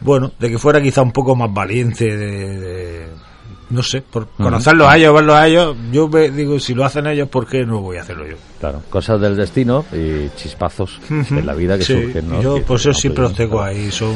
Bueno, 0.00 0.32
de 0.38 0.48
que 0.50 0.58
fuera 0.58 0.80
quizá 0.80 1.02
un 1.02 1.12
poco 1.12 1.34
más 1.36 1.52
valiente, 1.52 2.04
de... 2.04 2.58
de- 2.58 3.27
no 3.70 3.82
sé, 3.82 4.00
por 4.02 4.28
conocerlos 4.28 4.88
a 4.88 4.96
ellos, 4.96 5.14
verlos 5.14 5.36
a 5.36 5.46
ellos, 5.46 5.76
yo 5.92 6.08
me 6.08 6.30
digo, 6.30 6.58
si 6.58 6.74
lo 6.74 6.84
hacen 6.84 7.06
ellos, 7.06 7.28
¿por 7.28 7.46
qué 7.46 7.64
no 7.66 7.80
voy 7.80 7.98
a 7.98 8.02
hacerlo 8.02 8.26
yo? 8.26 8.36
Claro, 8.60 8.82
cosas 8.90 9.20
del 9.20 9.36
destino 9.36 9.84
y 9.92 10.28
chispazos 10.36 11.00
de 11.08 11.42
la 11.42 11.54
vida 11.54 11.76
que 11.78 11.84
Sí, 11.84 11.92
surgen. 12.02 12.28
¿no? 12.30 12.40
yo 12.42 12.62
por 12.62 12.78
eso 12.80 12.92
siempre 12.94 13.22
los 13.24 13.34
tengo 13.34 13.62
ahí, 13.62 13.90
son 13.90 14.14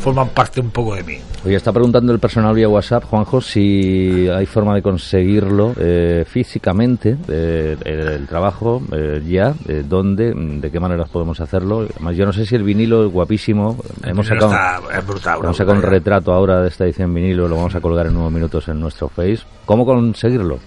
forman 0.00 0.28
parte 0.30 0.60
un 0.60 0.70
poco 0.70 0.94
de 0.94 1.02
mí. 1.04 1.18
Oye, 1.44 1.56
está 1.56 1.72
preguntando 1.72 2.12
el 2.12 2.18
personal 2.18 2.54
vía 2.54 2.68
WhatsApp, 2.68 3.04
Juanjo, 3.04 3.40
si 3.40 4.28
hay 4.28 4.44
forma 4.46 4.74
de 4.74 4.82
conseguirlo 4.82 5.72
eh, 5.78 6.24
físicamente, 6.26 7.16
eh, 7.28 7.76
el, 7.84 8.00
el 8.00 8.26
trabajo, 8.26 8.82
eh, 8.92 9.22
ya, 9.26 9.54
eh, 9.68 9.84
dónde, 9.88 10.32
de 10.34 10.70
qué 10.70 10.80
maneras 10.80 11.08
podemos 11.08 11.40
hacerlo. 11.40 11.86
Además, 11.94 12.16
yo 12.16 12.26
no 12.26 12.32
sé 12.32 12.44
si 12.46 12.54
el 12.56 12.62
vinilo 12.62 13.06
es 13.06 13.12
guapísimo. 13.12 13.76
hemos 14.04 14.28
Pero 14.28 14.40
sacado, 14.50 14.80
está- 14.82 14.98
es 14.98 15.06
brutal. 15.06 15.38
hemos 15.42 15.56
sacado 15.56 15.76
un 15.76 15.82
retrato 15.82 16.32
ahora 16.32 16.60
de 16.62 16.68
esta 16.68 16.84
edición 16.84 17.12
vinilo, 17.14 17.48
lo 17.48 17.56
vamos 17.56 17.74
a 17.74 17.80
colgar 17.80 18.06
en 18.06 18.16
unos 18.16 18.32
minutos 18.32 18.68
en 18.68 18.80
nuestro 18.80 19.08
Face. 19.08 19.40
¿Cómo 19.64 19.84
conseguirlo, 19.86 20.58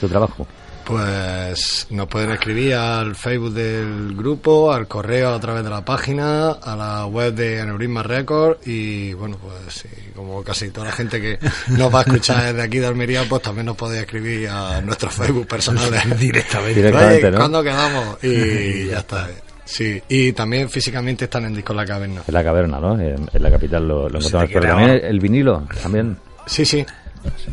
tu 0.00 0.08
trabajo? 0.08 0.46
Pues 0.88 1.86
nos 1.90 2.08
pueden 2.08 2.30
escribir 2.30 2.72
al 2.72 3.14
Facebook 3.14 3.52
del 3.52 4.16
grupo, 4.16 4.72
al 4.72 4.88
correo 4.88 5.34
a 5.34 5.38
través 5.38 5.62
de 5.62 5.68
la 5.68 5.84
página, 5.84 6.52
a 6.52 6.74
la 6.74 7.04
web 7.04 7.34
de 7.34 7.60
Aneurisma 7.60 8.02
Records 8.02 8.66
y 8.66 9.12
bueno, 9.12 9.36
pues 9.36 9.74
sí, 9.74 9.88
como 10.16 10.42
casi 10.42 10.70
toda 10.70 10.86
la 10.86 10.92
gente 10.92 11.20
que 11.20 11.38
nos 11.76 11.94
va 11.94 11.98
a 11.98 12.02
escuchar 12.04 12.42
desde 12.42 12.62
aquí 12.62 12.78
de 12.78 12.86
Almería, 12.86 13.22
pues 13.28 13.42
también 13.42 13.66
nos 13.66 13.76
podéis 13.76 14.04
escribir 14.04 14.48
a 14.48 14.80
nuestros 14.80 15.12
Facebook 15.12 15.46
personales. 15.46 16.02
Directamente. 16.18 16.74
Directamente, 16.74 17.30
¿no? 17.32 17.36
¿cuándo 17.36 17.62
quedamos? 17.62 18.24
Y 18.24 18.86
ya 18.86 19.00
está. 19.00 19.28
Sí, 19.66 20.02
y 20.08 20.32
también 20.32 20.70
físicamente 20.70 21.26
están 21.26 21.44
en 21.44 21.54
Disco 21.54 21.74
La 21.74 21.84
Caverna. 21.84 22.22
En 22.26 22.32
la 22.32 22.42
caverna, 22.42 22.80
¿no? 22.80 22.98
En, 22.98 23.28
en 23.30 23.42
la 23.42 23.50
capital 23.50 23.86
lo, 23.86 24.08
lo 24.08 24.18
encontramos. 24.18 24.48
Pero 24.50 24.66
también 24.68 25.00
el 25.04 25.20
vinilo, 25.20 25.68
también, 25.82 26.16
Sí, 26.48 26.64
sí. 26.64 26.84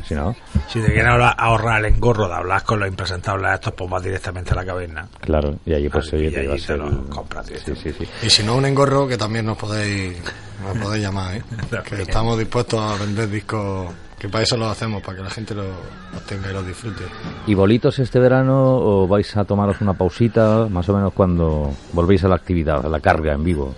Si 0.08 0.14
no, 0.16 0.36
Si 0.68 0.80
te 0.82 0.88
quieren 0.94 1.08
ahorrar 1.38 1.80
el 1.84 1.94
engorro 1.94 2.28
de 2.28 2.34
hablar 2.36 2.64
con 2.64 2.80
los 2.80 2.88
impresentables 2.90 3.54
estos, 3.54 3.74
pues 3.74 3.90
vas 3.90 4.04
directamente 4.04 4.52
a 4.52 4.56
la 4.56 4.66
caverna. 4.66 5.08
claro, 5.22 5.56
y 5.66 5.74
allí 5.74 5.90
pues 5.90 6.12
oye, 6.14 6.30
te 6.32 6.42
el... 6.46 6.78
lo 6.80 7.06
compras 7.10 7.46
Sí, 7.48 7.54
directamente. 7.54 7.94
sí, 7.94 8.06
sí. 8.06 8.26
Y 8.26 8.30
si 8.30 8.44
no, 8.44 8.56
un 8.56 8.66
engorro 8.66 9.08
que 9.08 9.18
también 9.18 9.46
nos 9.46 9.58
podéis, 9.58 10.18
nos 10.64 10.78
podéis 10.78 11.04
llamar, 11.04 11.36
¿eh? 11.38 11.44
Que 11.90 12.02
estamos 12.04 12.38
dispuestos 12.38 12.80
a 12.80 12.96
vender 13.04 13.30
discos, 13.30 13.92
que 14.20 14.30
para 14.30 14.44
eso 14.44 14.58
lo 14.58 14.68
hacemos, 14.68 15.02
para 15.02 15.18
que 15.18 15.24
la 15.24 15.30
gente 15.30 15.54
los, 15.56 15.66
los 16.14 16.24
tenga 16.26 16.50
y 16.50 16.54
los 16.54 16.66
disfrute. 16.66 17.04
¿Y 17.48 17.54
bolitos 17.54 18.00
este 18.00 18.20
verano 18.20 18.76
o 18.78 19.08
vais 19.08 19.36
a 19.38 19.44
tomaros 19.46 19.82
una 19.82 19.94
pausita 19.94 20.68
más 20.70 20.88
o 20.90 20.94
menos 20.94 21.14
cuando 21.14 21.74
volvéis 21.94 22.24
a 22.24 22.28
la 22.28 22.36
actividad, 22.36 22.86
a 22.86 22.90
la 22.90 23.00
carga 23.00 23.34
en 23.34 23.44
vivo? 23.44 23.76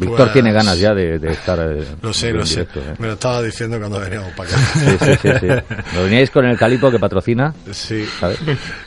Víctor 0.00 0.16
Pues- 0.18 0.32
tiene 0.32 0.52
ganas 0.52 0.78
ya 0.78 0.94
de, 0.94 1.18
de 1.18 1.32
estar. 1.32 1.58
eh, 1.60 1.84
Lo 2.02 2.12
sé, 2.12 2.32
lo 2.32 2.44
sé. 2.46 2.62
¿eh? 2.62 2.66
Me 2.98 3.06
lo 3.08 3.12
estaba 3.12 3.42
diciendo 3.42 3.78
cuando 3.78 4.00
veníamos 4.00 4.32
para 4.32 4.48
acá. 4.50 4.58
Sí, 4.74 4.80
sí, 4.98 5.10
sí, 5.22 5.28
sí. 5.40 5.46
¿Lo 5.96 6.04
veníais 6.04 6.30
con 6.30 6.44
el 6.46 6.56
calipo 6.58 6.90
que 6.90 6.98
patrocina? 6.98 7.54
Sí. 7.72 8.04
¿Sabes? 8.18 8.38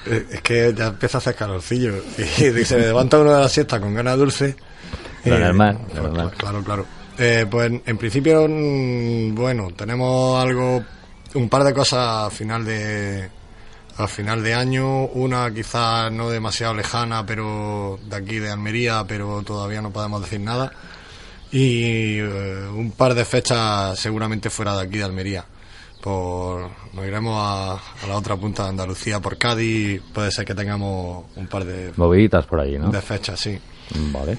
Eh, 0.07 0.25
Es 0.31 0.41
que 0.41 0.73
ya 0.75 0.87
empieza 0.87 1.17
a 1.17 1.19
hacer 1.19 1.35
calorcillo. 1.35 1.93
Y 2.39 2.49
dice, 2.49 2.75
me 2.77 2.81
levanta 2.87 3.19
uno 3.19 3.33
de 3.33 3.41
la 3.41 3.49
siesta 3.49 3.79
con 3.79 3.93
ganas 3.93 4.17
dulce. 4.17 4.55
Lo 5.25 5.35
Eh, 5.35 5.39
normal, 5.39 5.77
lo 5.81 5.87
claro, 5.93 6.07
normal. 6.09 6.31
Claro, 6.37 6.63
claro. 6.63 6.85
Eh, 7.17 7.45
pues 7.49 7.71
en, 7.85 7.97
principio, 7.97 8.47
mm, 8.49 9.35
bueno, 9.35 9.69
tenemos 9.77 10.43
algo, 10.43 10.83
un 11.35 11.47
par 11.47 11.63
de 11.63 11.73
cosas 11.73 12.27
a 12.27 12.29
final 12.31 12.65
de 12.65 13.29
a 13.95 14.07
final 14.07 14.41
de 14.41 14.55
año, 14.55 15.05
una 15.05 15.53
quizás 15.53 16.11
no 16.11 16.27
demasiado 16.31 16.73
lejana, 16.73 17.23
pero 17.27 17.99
de 18.09 18.15
aquí 18.15 18.39
de 18.39 18.49
Almería, 18.49 19.03
pero 19.07 19.43
todavía 19.43 19.83
no 19.83 19.91
podemos 19.91 20.19
decir 20.21 20.39
nada. 20.39 20.71
Y 21.53 22.17
eh, 22.19 22.67
un 22.75 22.91
par 22.91 23.13
de 23.13 23.23
fechas 23.25 23.97
seguramente 23.99 24.49
fuera 24.49 24.75
de 24.75 24.81
aquí 24.83 24.97
de 24.97 25.03
Almería. 25.03 25.45
Por, 26.01 26.63
nos 26.93 27.05
iremos 27.05 27.33
a, 27.37 27.73
a 27.75 28.07
la 28.09 28.17
otra 28.17 28.35
punta 28.35 28.63
de 28.63 28.69
Andalucía 28.69 29.19
por 29.21 29.37
Cádiz. 29.37 30.01
Puede 30.13 30.31
ser 30.31 30.43
que 30.45 30.53
tengamos 30.55 31.25
un 31.37 31.47
par 31.47 31.63
de, 31.63 31.93
Moviditas 31.95 32.45
por 32.45 32.59
ahí, 32.59 32.77
¿no? 32.77 32.89
de 32.91 33.01
fechas, 33.01 33.39
sí. 33.39 33.57
Vale. 34.11 34.37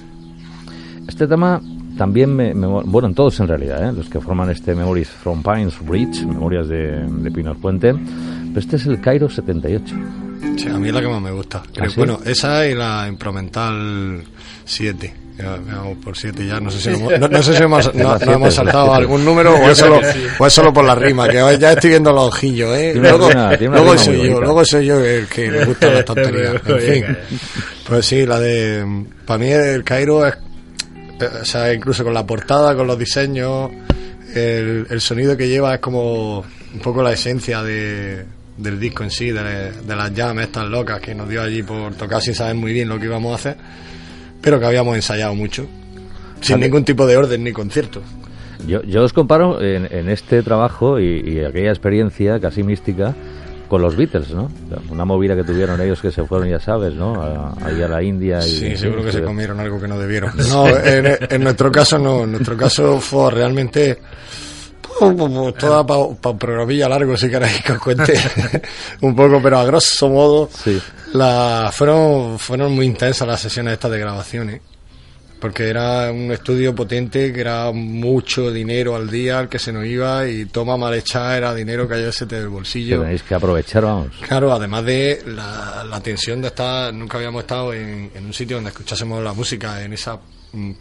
Este 1.09 1.27
tema 1.27 1.62
también 1.96 2.35
me, 2.35 2.53
me- 2.53 2.66
bueno, 2.66 3.09
en 3.09 3.14
todos 3.14 3.38
en 3.40 3.48
realidad, 3.48 3.88
¿eh? 3.88 3.92
los 3.92 4.09
que 4.11 4.20
forman 4.20 4.50
este 4.50 4.74
Memories 4.74 5.09
from 5.09 5.42
Pines 5.42 5.79
Ridge, 5.87 6.24
Memorias 6.27 6.68
de, 6.68 7.07
de 7.07 7.31
Pinos 7.31 7.57
Puente, 7.59 7.94
pero 7.94 8.59
este 8.61 8.77
es 8.77 8.87
el 8.87 9.00
Cairo 9.00 9.31
78. 9.31 9.94
Sí, 10.59 10.68
a 10.68 10.74
mí 10.79 10.88
es 10.88 10.94
la 10.94 11.00
que 11.00 11.09
más 11.09 11.22
me 11.22 11.31
gusta. 11.31 11.62
Creo- 11.72 11.87
¿Ah, 11.87 11.90
sí? 11.90 11.94
Bueno, 11.96 12.18
esa 12.24 12.66
y 12.66 12.74
la 12.74 13.07
Impromental 13.09 14.22
7. 14.64 15.14
Ya, 15.37 15.57
ya 15.66 15.75
vamos 15.79 15.99
por 16.05 16.16
7 16.16 16.47
ya. 16.47 16.61
No 16.61 16.70
sé 16.70 16.81
si, 16.81 16.90
hemos, 16.90 17.18
no, 17.18 17.27
no 17.29 17.42
sé 17.42 17.57
si 17.57 17.62
hemos, 17.62 17.87
no- 17.94 18.03
no 18.05 18.18
siete, 18.18 18.33
hemos 18.33 18.55
saltado 18.55 18.85
siete. 18.85 18.97
algún 18.99 19.25
número 19.25 19.53
o 19.55 19.68
es, 19.70 19.77
solo, 19.79 20.01
o 20.38 20.47
es 20.47 20.53
solo 20.53 20.73
por 20.73 20.85
la 20.85 20.94
rima. 20.94 21.29
Que 21.29 21.59
ya 21.59 21.73
estoy 21.73 21.90
viendo 21.90 22.12
los 22.12 22.29
ojillos, 22.29 22.77
¿eh? 22.77 22.92
Luego, 22.94 23.29
rima- 23.31 23.99
soy 23.99 24.16
yo, 24.16 24.23
bonita. 24.23 24.40
luego 24.40 24.64
soy 24.64 24.87
yo 24.87 25.05
el 25.05 25.27
que 25.27 25.51
le 25.51 25.64
gusta 25.64 25.90
la 25.90 26.05
tontería. 26.05 26.53
En 26.66 26.79
fin. 26.81 27.16
Pues 27.88 28.07
sí, 28.07 28.25
la 28.27 28.38
de. 28.38 29.05
Para 29.27 29.38
mí 29.38 29.51
el 29.51 29.83
Cairo 29.83 30.25
es. 30.27 30.35
eh, 31.20 31.29
O 31.42 31.44
sea, 31.44 31.73
incluso 31.75 32.05
con 32.05 32.14
la 32.14 32.25
portada, 32.25 32.77
con 32.77 32.87
los 32.87 32.97
diseños, 32.99 33.70
el, 34.35 34.87
el 34.88 35.01
sonido 35.01 35.37
que 35.37 35.49
lleva 35.49 35.75
es 35.75 35.81
como 35.81 36.38
un 36.40 36.81
poco 36.81 37.03
la 37.03 37.12
esencia 37.12 37.61
de, 37.62 38.25
del 38.57 38.79
disco 38.79 39.03
en 39.03 39.11
sí, 39.11 39.31
de, 39.33 39.73
de 39.73 39.97
las 39.97 40.12
llamas 40.14 40.44
estas 40.47 40.66
locas 40.66 41.01
que 41.01 41.12
nos 41.14 41.29
dio 41.29 41.42
allí 41.42 41.62
por 41.64 41.92
tocar 41.94 42.20
sin 42.23 42.35
saber 42.37 42.55
muy 42.55 42.73
bien 42.73 42.88
lo 42.88 42.99
que 42.99 43.07
íbamos 43.07 43.33
a 43.33 43.35
hacer, 43.37 43.57
pero 44.45 44.61
que 44.61 44.67
habíamos 44.67 44.95
ensayado 44.95 45.35
mucho, 45.35 45.67
sin 46.43 46.57
Vale. 46.57 46.67
ningún 46.67 46.85
tipo 46.85 47.07
de 47.07 47.17
orden 47.17 47.43
ni 47.43 47.53
concierto. 47.53 48.03
Yo, 48.69 48.83
yo 48.83 49.03
os 49.03 49.13
comparo 49.15 49.61
en, 49.63 49.89
en 49.91 50.09
este 50.11 50.43
trabajo 50.43 51.01
y, 51.01 51.21
y 51.27 51.41
aquella 51.45 51.71
experiencia 51.71 52.39
casi 52.39 52.63
mística 52.63 53.15
con 53.69 53.81
los 53.81 53.97
Beatles, 53.97 54.31
¿no? 54.31 54.51
Una 54.91 55.05
movida 55.07 55.35
que 55.35 55.43
tuvieron 55.43 55.81
ellos 55.81 56.01
que 56.01 56.11
se 56.11 56.23
fueron, 56.25 56.49
ya 56.49 56.61
sabes, 56.61 56.95
¿no? 56.95 57.15
Ahí 57.63 57.83
a 57.83 57.89
la 57.89 58.03
India. 58.03 58.39
Y, 58.47 58.51
Sí, 58.51 58.77
seguro 58.77 59.03
que 59.05 59.11
se 59.13 59.23
comieron 59.23 59.59
algo 59.59 59.81
que 59.81 59.89
no 59.89 59.99
debieron. 59.99 60.33
No, 60.51 60.69
en, 60.69 61.17
en 61.31 61.43
nuestro 61.43 61.73
caso 61.73 61.99
no. 61.99 62.25
En 62.25 62.33
nuestro 62.33 62.57
caso 62.57 63.01
fue 63.01 63.31
realmente 63.31 63.99
pues, 64.99 65.15
pues, 65.17 65.55
toda 65.57 65.87
para 65.87 66.01
un 66.01 66.39
programilla 66.39 66.89
largo, 66.89 67.17
si 67.17 67.29
queréis 67.31 67.63
que 67.63 67.73
os 67.73 67.79
cuente 67.79 68.15
un 69.01 69.15
poco, 69.15 69.41
pero 69.43 69.59
a 69.59 69.65
grosso 69.65 70.09
modo 70.09 70.49
Sí. 70.63 70.81
la, 71.13 71.71
fueron, 71.73 72.39
fueron 72.39 72.73
muy 72.73 72.87
intensas 72.87 73.27
las 73.27 73.41
sesiones 73.41 73.75
estas 73.75 73.91
de 73.91 73.99
grabaciones. 73.99 74.61
Porque 75.41 75.69
era 75.69 76.11
un 76.11 76.33
estudio 76.33 76.75
potente, 76.75 77.31
que 77.31 77.41
era 77.43 77.71
mucho 77.71 78.51
dinero 78.51 78.97
al 78.97 79.11
día 79.11 79.41
el 79.41 79.49
que 79.49 79.59
se 79.59 79.73
nos 79.75 79.85
iba 79.85 80.27
y 80.27 80.47
toma 80.47 80.79
mal 80.79 80.95
hecha 80.95 81.37
era 81.37 81.53
dinero 81.55 81.87
que 81.87 82.11
se 82.13 82.25
del 82.25 82.49
bolsillo. 82.49 83.03
tenéis 83.03 83.23
que 83.25 83.35
aprovechar, 83.35 83.83
vamos. 83.85 84.09
Claro, 84.27 84.55
además 84.55 84.87
de 84.87 85.23
la, 85.27 85.85
la 85.87 86.01
tensión 86.01 86.41
de 86.41 86.49
estar, 86.49 86.95
nunca 86.95 87.19
habíamos 87.19 87.43
estado 87.43 87.75
en, 87.75 88.11
en 88.15 88.25
un 88.25 88.33
sitio 88.33 88.57
donde 88.57 88.71
escuchásemos 88.71 89.23
la 89.23 89.35
música 89.35 89.83
en 89.83 89.93
esa 89.93 90.19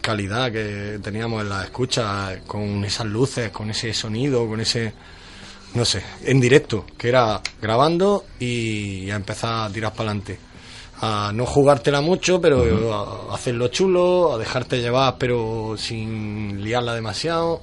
calidad 0.01 0.51
que 0.51 0.99
teníamos 1.01 1.41
en 1.41 1.49
la 1.49 1.63
escucha, 1.63 2.41
con 2.45 2.83
esas 2.86 3.07
luces, 3.07 3.51
con 3.51 3.69
ese 3.69 3.93
sonido, 3.93 4.47
con 4.47 4.59
ese, 4.59 4.93
no 5.73 5.86
sé, 5.86 6.03
en 6.23 6.39
directo, 6.39 6.86
que 6.97 7.09
era 7.09 7.41
grabando 7.62 8.25
y 8.39 9.09
a 9.09 9.15
empezar 9.15 9.65
a 9.65 9.73
tirar 9.73 9.91
para 9.93 10.09
adelante. 10.09 10.39
A 11.01 11.31
no 11.33 11.45
jugártela 11.45 12.01
mucho, 12.01 12.39
pero 12.39 12.93
a 13.29 13.36
hacerlo 13.36 13.67
chulo, 13.67 14.33
a 14.33 14.38
dejarte 14.38 14.79
llevar, 14.79 15.17
pero 15.17 15.75
sin 15.77 16.63
liarla 16.63 16.93
demasiado. 16.95 17.62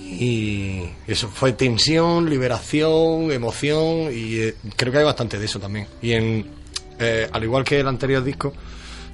Y 0.00 0.84
eso 1.06 1.28
fue 1.28 1.52
tensión, 1.52 2.28
liberación, 2.28 3.30
emoción 3.30 4.08
y 4.12 4.38
eh, 4.38 4.54
creo 4.74 4.90
que 4.90 4.98
hay 4.98 5.04
bastante 5.04 5.38
de 5.38 5.44
eso 5.44 5.60
también. 5.60 5.86
Y 6.00 6.12
en, 6.12 6.50
eh, 6.98 7.28
al 7.30 7.44
igual 7.44 7.62
que 7.62 7.78
el 7.78 7.86
anterior 7.86 8.24
disco, 8.24 8.52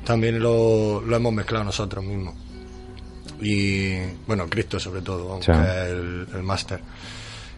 también 0.04 0.40
lo, 0.40 1.00
lo 1.00 1.16
hemos 1.16 1.32
mezclado 1.32 1.64
nosotros 1.64 2.04
mismos. 2.04 2.34
Y 3.40 3.96
bueno, 4.26 4.46
Cristo 4.48 4.78
sobre 4.78 5.02
todo, 5.02 5.28
vamos, 5.28 5.44
Sí. 5.44 5.52
que 5.52 5.58
es 5.58 5.90
el, 5.90 6.26
el 6.34 6.42
máster. 6.42 6.80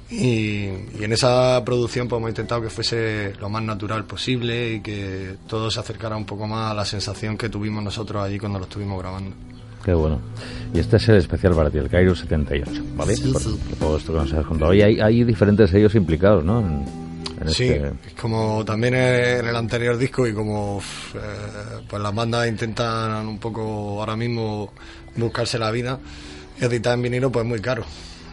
Y, 0.09 0.67
y 0.99 1.01
en 1.03 1.13
esa 1.13 1.61
producción 1.65 2.07
pues 2.07 2.19
hemos 2.21 2.31
intentado 2.31 2.63
que 2.63 2.71
fuese 2.71 3.33
lo 3.41 3.49
más 3.49 3.63
natural 3.63 4.05
posible 4.05 4.75
y 4.75 4.81
que 4.81 5.35
todo 5.49 5.69
se 5.71 5.81
acercara 5.81 6.17
un 6.17 6.25
poco 6.25 6.47
más 6.47 6.71
a 6.71 6.75
la 6.75 6.85
sensación 6.85 7.37
que 7.37 7.49
tuvimos 7.49 7.83
nosotros 7.83 8.23
allí 8.23 8.39
cuando 8.39 8.59
lo 8.61 8.67
estuvimos 8.67 9.01
grabando. 9.01 9.35
Qué 9.85 9.93
bueno. 9.95 10.21
Y 10.75 10.79
este 10.81 10.97
es 10.97 11.09
el 11.09 11.17
especial 11.17 11.55
para 11.55 11.71
ti, 11.71 11.79
el 11.79 11.89
Cairo 11.89 12.15
78, 12.15 12.71
¿vale? 12.97 13.15
Por, 13.33 13.43
por 13.43 13.79
todo 13.79 13.97
esto 13.99 14.13
que 14.13 14.19
nos 14.19 14.33
has 14.33 14.47
contado. 14.47 14.75
Y 14.75 14.83
hay, 14.83 15.01
hay 15.01 15.25
diferentes 15.25 15.71
sellos 15.71 15.95
implicados, 15.95 16.45
¿no? 16.45 16.61
En 16.61 16.85
Sí, 17.49 17.69
este- 17.69 17.93
como 18.21 18.65
también 18.65 18.95
en 18.95 19.47
el 19.47 19.57
anterior 19.57 19.97
disco 19.99 20.27
y 20.27 20.33
como 20.33 20.81
eh, 21.15 21.19
pues 21.89 22.03
las 22.03 22.15
bandas 22.15 22.49
intentan 22.49 23.27
un 23.27 23.39
poco 23.39 24.01
ahora 24.01 24.17
mismo 24.17 24.73
buscarse 25.17 25.59
la 25.59 25.71
vida, 25.71 25.99
editar 26.61 26.95
en 26.95 27.03
vinilo 27.03 27.31
pues 27.31 27.45
es 27.45 27.49
muy 27.49 27.61
caro. 27.61 27.85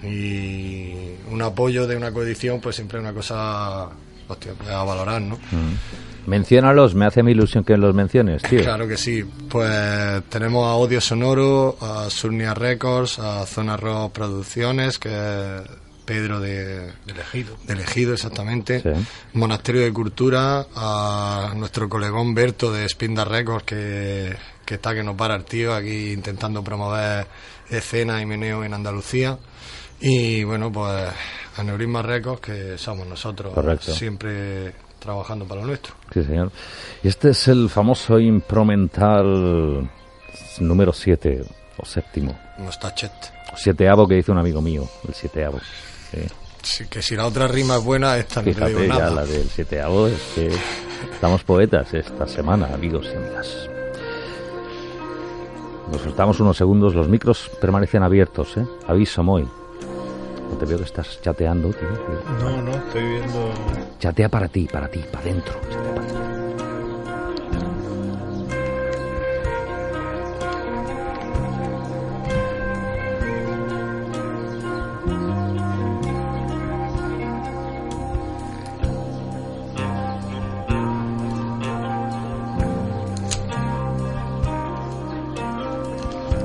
Y 0.04 0.94
un 1.32 1.42
apoyo 1.42 1.88
de 1.88 1.96
una 1.96 2.12
coedición 2.12 2.60
pues 2.60 2.76
siempre 2.76 3.00
es 3.00 3.04
una 3.04 3.14
cosa 3.14 3.90
hostia, 4.28 4.54
pues, 4.58 4.70
a 4.70 4.84
valorar, 4.84 5.22
¿no? 5.22 5.36
Mm. 5.36 6.30
Menciónalos, 6.30 6.96
me 6.96 7.06
hace 7.06 7.22
mi 7.22 7.32
ilusión 7.32 7.64
que 7.66 7.76
los 7.76 7.94
menciones, 7.94 8.42
tío. 8.44 8.62
Claro 8.64 8.88
que 8.88 8.96
sí. 8.98 9.24
Pues 9.50 10.24
tenemos 10.30 10.66
a 10.68 10.76
Odio 10.76 11.02
Sonoro, 11.02 11.78
a 11.82 12.10
Surnia 12.10 12.54
Records, 12.54 13.20
a 13.20 13.46
Zona 13.46 13.76
Rock 13.76 14.14
Producciones, 14.14 14.98
que 15.00 15.10
Pedro 16.06 16.40
de, 16.40 16.92
Elegido. 17.08 17.58
de 17.64 17.74
Elegido, 17.74 18.14
exactamente. 18.14 18.82
Sí. 18.82 18.90
Monasterio 19.34 19.82
de 19.82 19.94
Cultura, 19.94 20.66
a 20.76 21.54
nuestro 21.56 21.88
colegón 21.90 22.34
Berto 22.34 22.72
de 22.72 22.88
Spinda 22.88 23.26
Records, 23.26 23.64
que, 23.64 24.36
que 24.66 24.76
está 24.76 24.94
que 24.94 25.04
no 25.04 25.16
para 25.16 25.36
el 25.36 25.46
tío 25.46 25.74
aquí 25.74 26.12
intentando 26.12 26.64
promover 26.64 27.28
escena 27.70 28.22
y 28.22 28.26
meneo 28.26 28.64
en 28.64 28.74
Andalucía. 28.74 29.38
Y 30.00 30.44
bueno, 30.44 30.72
pues 30.72 31.10
a 31.56 31.64
Neurisma 31.64 32.02
Records, 32.02 32.42
que 32.42 32.78
somos 32.78 33.08
nosotros 33.08 33.54
Correcto. 33.54 33.94
siempre 33.94 34.74
trabajando 35.00 35.46
para 35.46 35.62
lo 35.62 35.68
nuestro. 35.68 35.94
Sí, 36.14 36.24
señor. 36.24 36.52
Y 37.04 37.08
este 37.08 37.30
es 37.32 37.48
el 37.48 37.70
famoso 37.70 38.20
impromental 38.20 39.90
número 40.60 40.94
7 40.94 41.44
o 41.78 41.86
séptimo. 41.86 42.38
No 42.58 42.70
está 42.70 42.94
chet. 42.94 43.12
O 43.54 43.58
sieteavo 43.58 44.08
que 44.08 44.16
dice 44.16 44.32
un 44.32 44.38
amigo 44.40 44.62
mío, 44.62 44.88
el 45.08 45.14
sieteavo. 45.14 45.60
Sí. 46.12 46.20
Sí, 46.62 46.88
que 46.88 47.02
si 47.02 47.16
la 47.16 47.26
otra 47.28 47.46
rima 47.48 47.76
es 47.76 47.84
buena, 47.84 48.18
esta 48.18 48.40
no 48.42 48.46
te 48.46 48.54
Fíjate, 48.54 48.70
digo 48.72 48.84
ya 48.84 49.00
nada. 49.00 49.12
la 49.12 49.26
del 49.26 49.50
sieteavo 49.50 50.08
es 50.08 50.22
que 50.34 50.50
estamos 51.14 51.44
poetas 51.44 51.94
esta 51.94 52.26
semana, 52.26 52.68
amigos 52.74 53.06
y 53.12 53.16
amigas. 53.18 53.70
Nos 55.92 56.02
soltamos 56.02 56.40
unos 56.40 56.56
segundos, 56.58 56.96
los 56.96 57.10
micros 57.10 57.52
permanecen 57.60 58.02
abiertos, 58.04 58.56
¿eh? 58.58 58.66
Aviso, 58.88 59.22
Moy. 59.24 59.44
No 60.50 60.58
te 60.58 60.66
veo 60.66 60.78
que 60.78 60.86
estás 60.86 61.20
chateando, 61.22 61.70
tío. 61.70 61.90
No, 62.40 62.62
no, 62.62 62.72
estoy 62.72 63.04
viendo. 63.04 63.52
Chatea 64.00 64.30
para 64.30 64.48
ti, 64.48 64.68
para 64.72 64.88
ti, 64.88 65.00
para 65.12 65.20
adentro. 65.24 65.60
chatea 65.70 65.96
para 65.96 66.08
ti. 66.08 66.33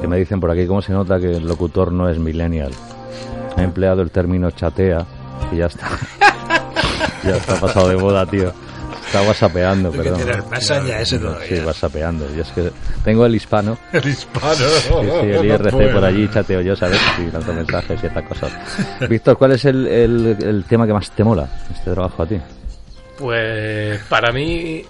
Que 0.08 0.12
me 0.12 0.18
dicen 0.20 0.40
por 0.40 0.50
aquí 0.50 0.66
cómo 0.66 0.80
se 0.80 0.90
nota 0.90 1.20
que 1.20 1.32
el 1.32 1.46
locutor 1.46 1.92
no 1.92 2.08
es 2.08 2.18
millennial. 2.18 2.72
Ha 3.56 3.62
empleado 3.62 4.00
el 4.00 4.10
término 4.10 4.50
chatea 4.50 5.04
y 5.52 5.56
ya 5.56 5.66
está. 5.66 5.86
ya 7.24 7.36
está 7.36 7.60
pasado 7.60 7.90
de 7.90 7.96
moda, 7.98 8.24
tío. 8.24 8.50
Está 9.04 9.20
whatsappeando, 9.20 9.90
perdón. 9.90 10.16
tiene 10.16 10.32
el 10.32 10.46
mensaje 10.46 11.02
ese 11.02 11.18
todavía. 11.18 11.46
Sí, 11.46 11.62
whatsappeando. 11.62 12.26
Y 12.34 12.40
es 12.40 12.48
que 12.52 12.70
tengo 13.04 13.26
el 13.26 13.34
hispano, 13.34 13.76
El 13.92 14.08
hispano. 14.08 14.54
sí, 14.54 14.64
sí, 14.88 14.94
el 14.94 15.44
IRC 15.44 15.92
por 15.92 16.02
allí, 16.02 16.26
chateo 16.32 16.62
yo, 16.62 16.74
¿sabes? 16.74 16.98
Y 17.18 17.30
lanzo 17.30 17.52
mensajes 17.52 18.02
y 18.02 18.06
estas 18.06 18.24
cosas. 18.26 18.50
Víctor, 19.10 19.36
¿cuál 19.36 19.52
es 19.52 19.66
el, 19.66 19.86
el, 19.86 20.36
el 20.40 20.64
tema 20.64 20.86
que 20.86 20.94
más 20.94 21.10
te 21.10 21.22
mola 21.22 21.46
este 21.70 21.90
trabajo 21.90 22.22
a 22.22 22.26
ti? 22.26 22.40
Pues 23.18 24.00
para 24.04 24.32
mí, 24.32 24.82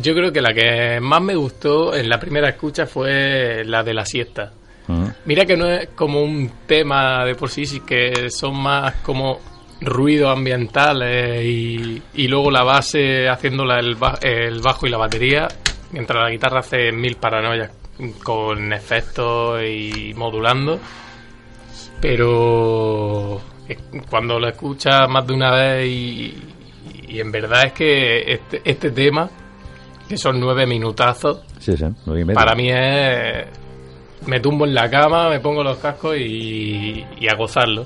yo 0.00 0.14
creo 0.14 0.30
que 0.32 0.40
la 0.40 0.54
que 0.54 1.00
más 1.00 1.20
me 1.20 1.34
gustó 1.34 1.92
en 1.92 2.08
la 2.08 2.20
primera 2.20 2.48
escucha 2.50 2.86
fue 2.86 3.64
la 3.64 3.82
de 3.82 3.94
la 3.94 4.04
siesta. 4.04 4.52
Mm. 4.90 5.06
Mira 5.26 5.44
que 5.46 5.56
no 5.56 5.66
es 5.70 5.88
como 5.90 6.22
un 6.22 6.50
tema 6.66 7.24
de 7.24 7.34
por 7.34 7.48
sí, 7.50 7.64
sí 7.66 7.80
que 7.80 8.30
son 8.30 8.56
más 8.60 8.94
como 8.96 9.38
ruidos 9.80 10.30
ambientales 10.36 11.44
y, 11.44 12.02
y 12.14 12.28
luego 12.28 12.50
la 12.50 12.62
base 12.64 13.28
haciéndola 13.28 13.78
el, 13.78 13.94
ba- 13.94 14.18
el 14.20 14.60
bajo 14.60 14.86
y 14.86 14.90
la 14.90 14.98
batería, 14.98 15.48
mientras 15.92 16.22
la 16.22 16.30
guitarra 16.30 16.60
hace 16.60 16.92
mil 16.92 17.16
paranoias 17.16 17.70
con 18.22 18.72
efectos 18.72 19.62
y 19.62 20.12
modulando. 20.14 20.78
Pero 22.00 23.40
eh, 23.68 23.76
cuando 24.08 24.38
lo 24.38 24.48
escuchas 24.48 25.08
más 25.08 25.26
de 25.26 25.34
una 25.34 25.50
vez 25.54 25.86
y, 25.86 26.34
y 27.08 27.20
en 27.20 27.30
verdad 27.30 27.66
es 27.66 27.72
que 27.72 28.32
este, 28.32 28.62
este 28.64 28.90
tema, 28.90 29.28
que 30.08 30.16
son 30.16 30.40
nueve 30.40 30.66
minutazos, 30.66 31.42
Sí, 31.58 31.76
sí, 31.76 31.84
nueve 32.06 32.22
y 32.22 32.24
media. 32.24 32.34
para 32.40 32.54
mí 32.54 32.70
es. 32.70 33.46
Me 34.26 34.38
tumbo 34.40 34.64
en 34.66 34.74
la 34.74 34.88
cama, 34.90 35.28
me 35.30 35.40
pongo 35.40 35.62
los 35.64 35.78
cascos 35.78 36.16
y, 36.16 37.04
y 37.18 37.28
a 37.28 37.34
gozarlo. 37.36 37.84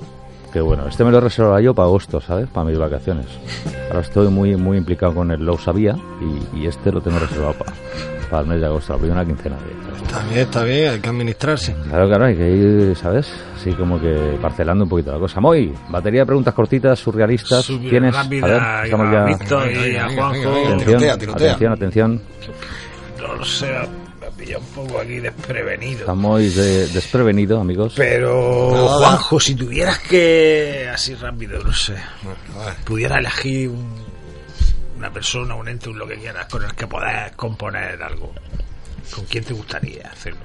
Qué 0.51 0.61
bueno. 0.61 0.87
Este 0.87 1.03
me 1.03 1.11
lo 1.11 1.19
reservaba 1.19 1.59
yo 1.61 1.73
para 1.73 1.87
agosto, 1.87 2.21
¿sabes? 2.21 2.47
Para 2.47 2.65
mis 2.67 2.77
vacaciones. 2.77 3.25
Ahora 3.89 4.01
estoy 4.01 4.27
muy 4.29 4.55
muy 4.55 4.77
implicado 4.77 5.13
con 5.13 5.31
el 5.31 5.43
Low 5.45 5.57
Sabía 5.57 5.95
y, 6.53 6.59
y 6.61 6.67
este 6.67 6.91
lo 6.91 7.01
tengo 7.01 7.19
reservado 7.19 7.53
para, 7.53 7.73
para 8.29 8.41
el 8.43 8.47
mes 8.47 8.59
de 8.61 8.65
agosto, 8.67 8.93
la 8.93 8.99
primera 8.99 9.25
quincena 9.25 9.55
de. 9.57 9.85
Está 10.05 10.23
bien, 10.23 10.39
está 10.39 10.63
bien, 10.63 10.89
hay 10.93 10.99
que 10.99 11.09
administrarse. 11.09 11.75
Claro, 11.89 12.07
claro, 12.07 12.25
hay 12.25 12.35
que 12.37 12.49
ir, 12.49 12.95
¿sabes? 12.95 13.33
Así 13.55 13.71
como 13.73 13.99
que 13.99 14.37
parcelando 14.41 14.83
un 14.83 14.89
poquito 14.89 15.11
la 15.11 15.19
cosa. 15.19 15.41
Moy, 15.41 15.73
batería 15.89 16.21
de 16.21 16.25
preguntas 16.27 16.53
cortitas, 16.53 16.99
surrealistas. 16.99 17.65
Súper 17.65 17.89
¿Tienes? 17.89 18.15
rápida, 18.15 18.45
a 18.45 18.49
ver, 18.49 18.85
estamos 18.85 19.11
ya... 19.11 19.23
Víctor 19.25 19.71
y 19.71 19.75
a 19.75 19.79
Venga, 19.79 20.07
venga, 20.07 20.15
Juanjo. 20.15 20.51
venga, 20.51 20.67
Atención, 20.67 20.77
Tirotea, 20.87 21.17
tirotea. 21.17 21.47
atención, 21.53 21.73
atención. 21.73 22.21
No 23.19 23.35
lo 23.35 23.45
sé, 23.45 23.67
pilla 24.45 24.57
un 24.59 24.65
poco 24.65 24.99
aquí 24.99 25.19
desprevenido. 25.19 25.99
Estamos 26.01 26.55
de- 26.55 26.87
desprevenidos, 26.87 27.59
amigos. 27.61 27.93
Pero. 27.95 28.87
Juanjo, 28.87 29.39
si 29.39 29.55
tuvieras 29.55 29.99
que, 29.99 30.89
así 30.93 31.15
rápido, 31.15 31.61
no 31.63 31.73
sé, 31.73 31.95
pudiera 32.85 33.17
elegir 33.17 33.69
un- 33.69 34.05
una 34.97 35.11
persona, 35.11 35.55
un 35.55 35.67
ente, 35.67 35.89
un 35.89 35.97
lo 35.99 36.07
que 36.07 36.15
quieras, 36.15 36.45
con 36.47 36.63
el 36.63 36.73
que 36.75 36.87
poder 36.87 37.33
componer 37.35 38.01
algo, 38.01 38.33
¿con 39.13 39.25
quién 39.25 39.43
te 39.43 39.53
gustaría 39.53 40.09
hacerlo? 40.11 40.39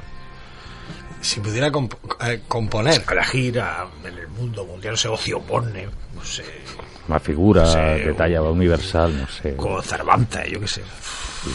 si 1.23 1.39
pudiera 1.41 1.71
comp- 1.71 1.99
eh, 2.27 2.41
componer, 2.49 3.03
A 3.07 3.15
la 3.15 3.23
gira 3.25 3.87
en 4.07 4.17
el 4.19 4.27
mundo 4.29 4.65
mundial, 4.65 4.93
no 4.95 4.97
sé, 4.97 5.07
Ocio 5.09 5.39
Borne, 5.41 5.87
no 6.15 6.25
sé, 6.25 6.43
Una 7.09 7.21
figura 7.21 7.67
Sí, 7.67 7.79
de 8.05 8.11
un- 8.13 8.17
talla 8.17 8.41
universal, 8.41 9.15
no 9.21 9.29
sé. 9.29 9.55
con 9.55 9.83
Cervantes, 9.83 10.49
yo 10.51 10.59
qué 10.61 10.67
sé, 10.69 10.81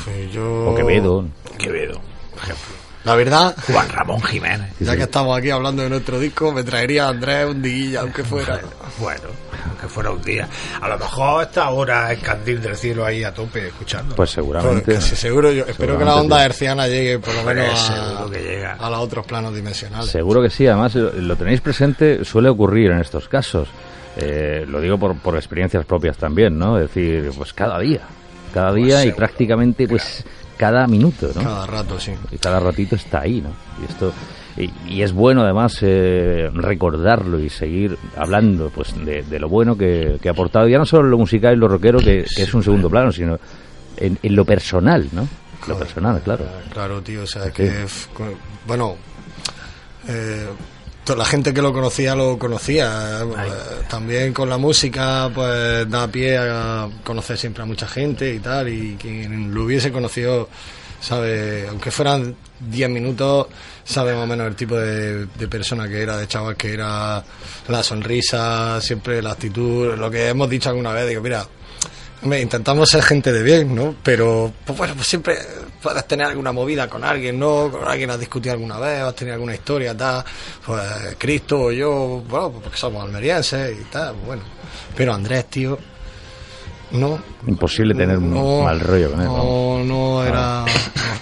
eh, 0.10 0.30
yo... 0.32 0.68
O 0.70 0.76
Quevedo. 0.76 1.26
Quevedo, 1.58 2.00
por 2.36 2.43
ejemplo, 2.43 2.76
La 3.04 3.15
verdad, 3.15 3.56
Juan 3.71 3.89
Ramón 3.89 4.21
Jiménez. 4.24 4.71
ya 4.80 4.95
que 4.95 5.04
estamos 5.04 5.38
aquí 5.38 5.50
hablando 5.50 5.84
de 5.84 5.89
nuestro 5.89 6.19
disco, 6.19 6.52
me 6.52 6.63
traería 6.63 7.06
a 7.06 7.10
Andrés 7.10 7.45
un 7.50 7.62
diguilla, 7.62 8.02
aunque 8.02 8.24
fuera. 8.24 8.60
Bueno, 9.00 9.24
aunque 9.69 9.88
fuera 9.88 10.12
un 10.12 10.21
día. 10.24 10.48
A 10.82 10.88
lo 10.89 10.98
mejor 10.98 11.43
está 11.43 11.65
ahora 11.65 12.12
el 12.12 12.19
candil 12.19 12.62
del 12.62 12.76
cielo 12.76 13.06
ahí 13.06 13.24
a 13.24 13.34
tope 13.34 13.67
escuchando. 13.67 14.15
Pues 14.15 14.32
seguramente. 14.32 14.95
casi 14.95 15.15
seguro, 15.15 15.52
yo 15.52 15.65
espero 15.65 15.98
que 15.98 16.06
la 16.06 16.15
onda 16.15 16.43
herciana 16.45 16.88
llegue 16.88 17.19
por 17.19 17.34
lo 17.36 17.43
menos 17.43 17.67
Pues 17.69 17.89
a, 17.89 17.93
seguro 18.08 18.30
que 18.32 18.39
llega. 18.43 18.74
a 18.74 18.89
los 18.89 19.00
otros 19.00 19.26
planos 19.26 19.54
dimensionales. 19.56 20.10
Seguro 20.10 20.41
que 20.41 20.50
sí, 20.50 20.65
además 20.67 20.95
lo, 20.95 21.36
tenéis 21.36 21.62
presente, 21.62 22.24
suele 22.26 22.50
ocurrir 22.50 22.91
en 22.91 23.00
estos 23.02 23.28
casos. 23.30 23.67
Eh, 24.17 24.65
lo 24.67 24.80
digo 24.82 24.98
por, 24.98 25.15
por 25.19 25.36
experiencias 25.36 25.86
propias 25.86 26.17
también, 26.17 26.58
¿no? 26.58 26.78
Es 26.80 26.88
decir, 26.88 27.32
pues 27.38 27.54
cada 27.54 27.78
día, 27.80 28.00
cada 28.54 28.74
día 28.74 29.00
y 29.02 29.08
seguro, 29.10 29.17
prácticamente 29.17 29.88
pues 29.88 30.24
cada 30.58 30.88
minuto, 30.88 31.30
¿no? 31.36 31.41
Cada 31.44 31.65
rato, 31.65 32.00
sí. 32.00 32.13
y 32.32 32.38
cada 32.38 32.60
ratito 32.60 32.96
está 32.96 33.22
ahí, 33.22 33.41
¿no? 33.41 33.50
Y 33.82 33.91
esto 33.91 34.13
y, 34.58 34.72
y 34.88 35.02
es 35.02 35.12
bueno 35.12 35.41
además 35.41 35.78
eh, 35.82 36.50
recordarlo 36.54 37.39
y 37.39 37.50
seguir 37.50 37.98
hablando 38.15 38.70
pues 38.70 38.96
de, 39.06 39.24
de 39.24 39.39
lo 39.39 39.50
bueno 39.50 39.78
que, 39.78 40.18
que 40.22 40.30
ha 40.30 40.32
aportado 40.32 40.68
ya 40.68 40.78
no 40.78 40.86
solo 40.86 41.10
lo 41.10 41.18
musical 41.18 41.56
y 41.56 41.58
lo 41.58 41.68
rockero 41.68 42.00
que, 42.00 42.26
que 42.36 42.44
es 42.44 42.54
un 42.54 42.63
segundo 42.63 42.89
plano, 42.89 43.12
sino 43.12 43.38
en, 43.98 44.18
en 44.22 44.36
lo 44.36 44.46
personal, 44.46 45.10
¿no? 45.12 45.28
Lo 45.68 45.78
personal, 45.78 46.22
claro. 46.22 46.46
Claro, 46.72 47.02
tío, 47.02 47.24
o 47.24 47.28
sea, 47.28 47.52
que, 47.52 47.86
bueno, 48.68 48.96
eh, 50.08 50.48
to- 51.06 51.15
la 51.15 51.24
gente 51.26 51.54
que 51.54 51.62
lo 51.62 51.72
conocía 51.72 52.15
lo 52.15 52.38
conocía. 52.38 53.22
eh, 53.22 53.26
también 53.89 54.34
con 54.34 54.50
la 54.50 54.58
música, 54.58 55.30
pues 55.34 55.89
da 55.89 56.08
pie 56.08 56.38
a 56.38 56.89
conocer 57.04 57.38
siempre 57.38 57.63
a 57.63 57.65
mucha 57.65 57.88
gente 57.88 58.34
y 58.34 58.39
tal, 58.39 58.68
y 58.68 58.96
quien 59.00 59.54
lo 59.54 59.63
hubiese 59.63 59.91
conocido, 59.91 60.50
sabe, 61.00 61.68
aunque 61.70 61.91
fueran 61.91 62.36
10 62.60 62.89
minutos, 62.89 63.48
sabe 63.84 64.13
más 64.13 64.24
o 64.24 64.28
menos 64.28 64.48
el 64.48 64.56
tipo 64.56 64.76
de, 64.76 65.26
de 65.28 65.48
persona 65.48 65.88
que 65.88 66.02
era, 66.02 66.18
de 66.18 66.28
chaval 66.28 66.56
que 66.58 66.74
era, 66.74 67.24
la 67.68 67.84
sonrisa, 67.84 68.82
siempre 68.82 69.22
la 69.22 69.32
actitud, 69.32 69.96
lo 69.96 70.10
que 70.10 70.30
hemos 70.30 70.50
dicho 70.50 70.70
alguna 70.70 70.91
vez, 70.94 71.08
digo, 71.08 71.22
mira, 71.22 71.46
Hombre, 72.26 72.42
intentamos 72.42 72.90
ser 72.90 73.04
gente 73.04 73.32
de 73.32 73.44
bien, 73.44 73.76
¿no? 73.76 73.94
Pero, 74.02 74.52
pues 74.66 74.76
bueno, 74.76 74.96
pues 74.96 75.06
siempre 75.06 75.38
puedes 75.80 76.08
tener 76.08 76.26
alguna 76.26 76.52
movida 76.52 76.90
con 76.90 77.04
alguien, 77.04 77.38
¿no? 77.38 77.70
Con 77.70 77.88
alguien 77.88 78.10
has 78.10 78.20
discutido 78.20 78.54
alguna 78.54 78.80
vez, 78.80 79.02
has 79.02 79.16
tenido 79.16 79.36
alguna 79.36 79.54
historia, 79.54 79.96
tal. 79.96 80.26
Pues 80.66 80.82
Cristo 81.20 81.66
o 81.66 81.72
yo, 81.72 82.24
bueno, 82.28 82.50
pues 82.50 82.64
porque 82.64 82.78
somos 82.80 83.04
almerienses 83.04 83.80
y 83.80 83.84
tal, 83.92 84.16
pues 84.16 84.26
bueno. 84.26 84.42
Pero 84.98 85.14
Andrés, 85.14 85.46
tío, 85.52 85.78
no. 86.94 87.20
Imposible 87.46 87.94
tener 87.94 88.18
un 88.18 88.64
mal 88.64 88.80
rollo 88.80 89.12
con 89.12 89.22
él. 89.22 89.28
No, 89.28 89.84
no 89.84 90.24
era. 90.24 90.66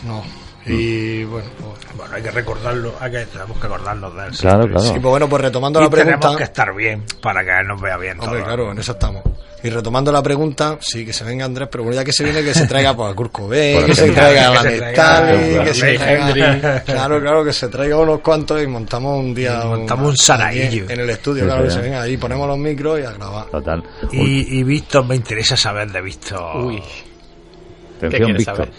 No, 0.06 0.24
no. 0.24 0.43
Y 0.66 1.24
bueno, 1.26 1.48
pues. 1.60 1.74
Bueno, 1.96 2.16
hay 2.16 2.24
que 2.24 2.32
recordarlo, 2.32 2.94
hay 3.00 3.12
que, 3.12 3.26
tenemos 3.28 3.60
que 3.60 3.68
acordarnos 3.68 4.16
de 4.16 4.26
él. 4.28 4.32
Claro, 4.38 4.64
claro. 4.66 4.80
Sí, 4.80 4.92
pues 4.94 5.04
bueno, 5.04 5.30
pues 5.30 5.42
retomando 5.44 5.80
Y 5.80 5.84
la 5.84 5.90
pregunta. 5.90 6.20
tenemos 6.20 6.38
que 6.38 6.44
estar 6.44 6.74
bien 6.76 7.04
para 7.22 7.44
que 7.44 7.52
él 7.52 7.68
nos 7.68 7.82
vea 7.82 7.98
bien. 7.98 8.20
Hombre, 8.20 8.40
todo. 8.40 8.46
claro, 8.48 8.72
en 8.72 8.80
eso 8.80 8.92
estamos. 8.94 9.22
Y 9.64 9.70
retomando 9.70 10.12
la 10.12 10.22
pregunta, 10.22 10.78
sí, 10.82 11.06
que 11.06 11.14
se 11.14 11.24
venga 11.24 11.46
Andrés, 11.46 11.70
pero 11.72 11.86
bueno, 11.86 11.96
ya 11.96 12.04
que 12.04 12.12
se 12.12 12.26
viene, 12.26 12.44
que 12.44 12.54
se 12.54 12.68
traiga 12.68 12.94
pues, 12.96 13.12
a 13.12 13.16
Kurt 13.16 13.32
Cobain, 13.32 13.78
Por 13.78 13.86
que 13.86 13.96
se 13.96 14.12
traiga 14.12 14.50
a 14.50 14.52
Que 14.52 14.56
la 14.56 14.62
se 14.62 14.78
traiga 14.78 15.22
Nestali, 15.22 15.56
a 15.56 15.64
que 15.64 15.74
se 15.74 15.98
traiga... 15.98 16.84
Claro, 16.86 17.22
claro, 17.22 17.46
que 17.46 17.54
se 17.54 17.68
traiga 17.70 17.98
unos 17.98 18.20
cuantos 18.20 18.62
y 18.62 18.68
montamos 18.68 19.18
un 19.20 19.34
día... 19.34 19.62
Y 19.64 19.68
montamos 19.68 20.10
un 20.10 20.18
saraillo. 20.18 20.90
En 20.90 21.00
el 21.00 21.10
estudio, 21.10 21.44
Sí, 21.44 21.48
claro, 21.48 21.64
que 21.64 21.72
se 21.72 21.80
venga 21.80 22.02
ahí, 22.02 22.18
ponemos 22.18 22.46
los 22.46 22.58
micros 22.58 23.00
y 23.00 23.04
a 23.04 23.12
grabar. 23.12 23.46
Total. 23.46 23.82
Y, 24.12 24.60
y 24.60 24.64
Víctor, 24.64 25.06
me 25.06 25.16
interesa 25.16 25.56
saber 25.56 25.90
de 25.92 26.02
Víctor. 26.02 26.58
Uy, 26.58 26.84
¿qué 28.02 28.08
Víctor. 28.10 28.44
saber? 28.44 28.72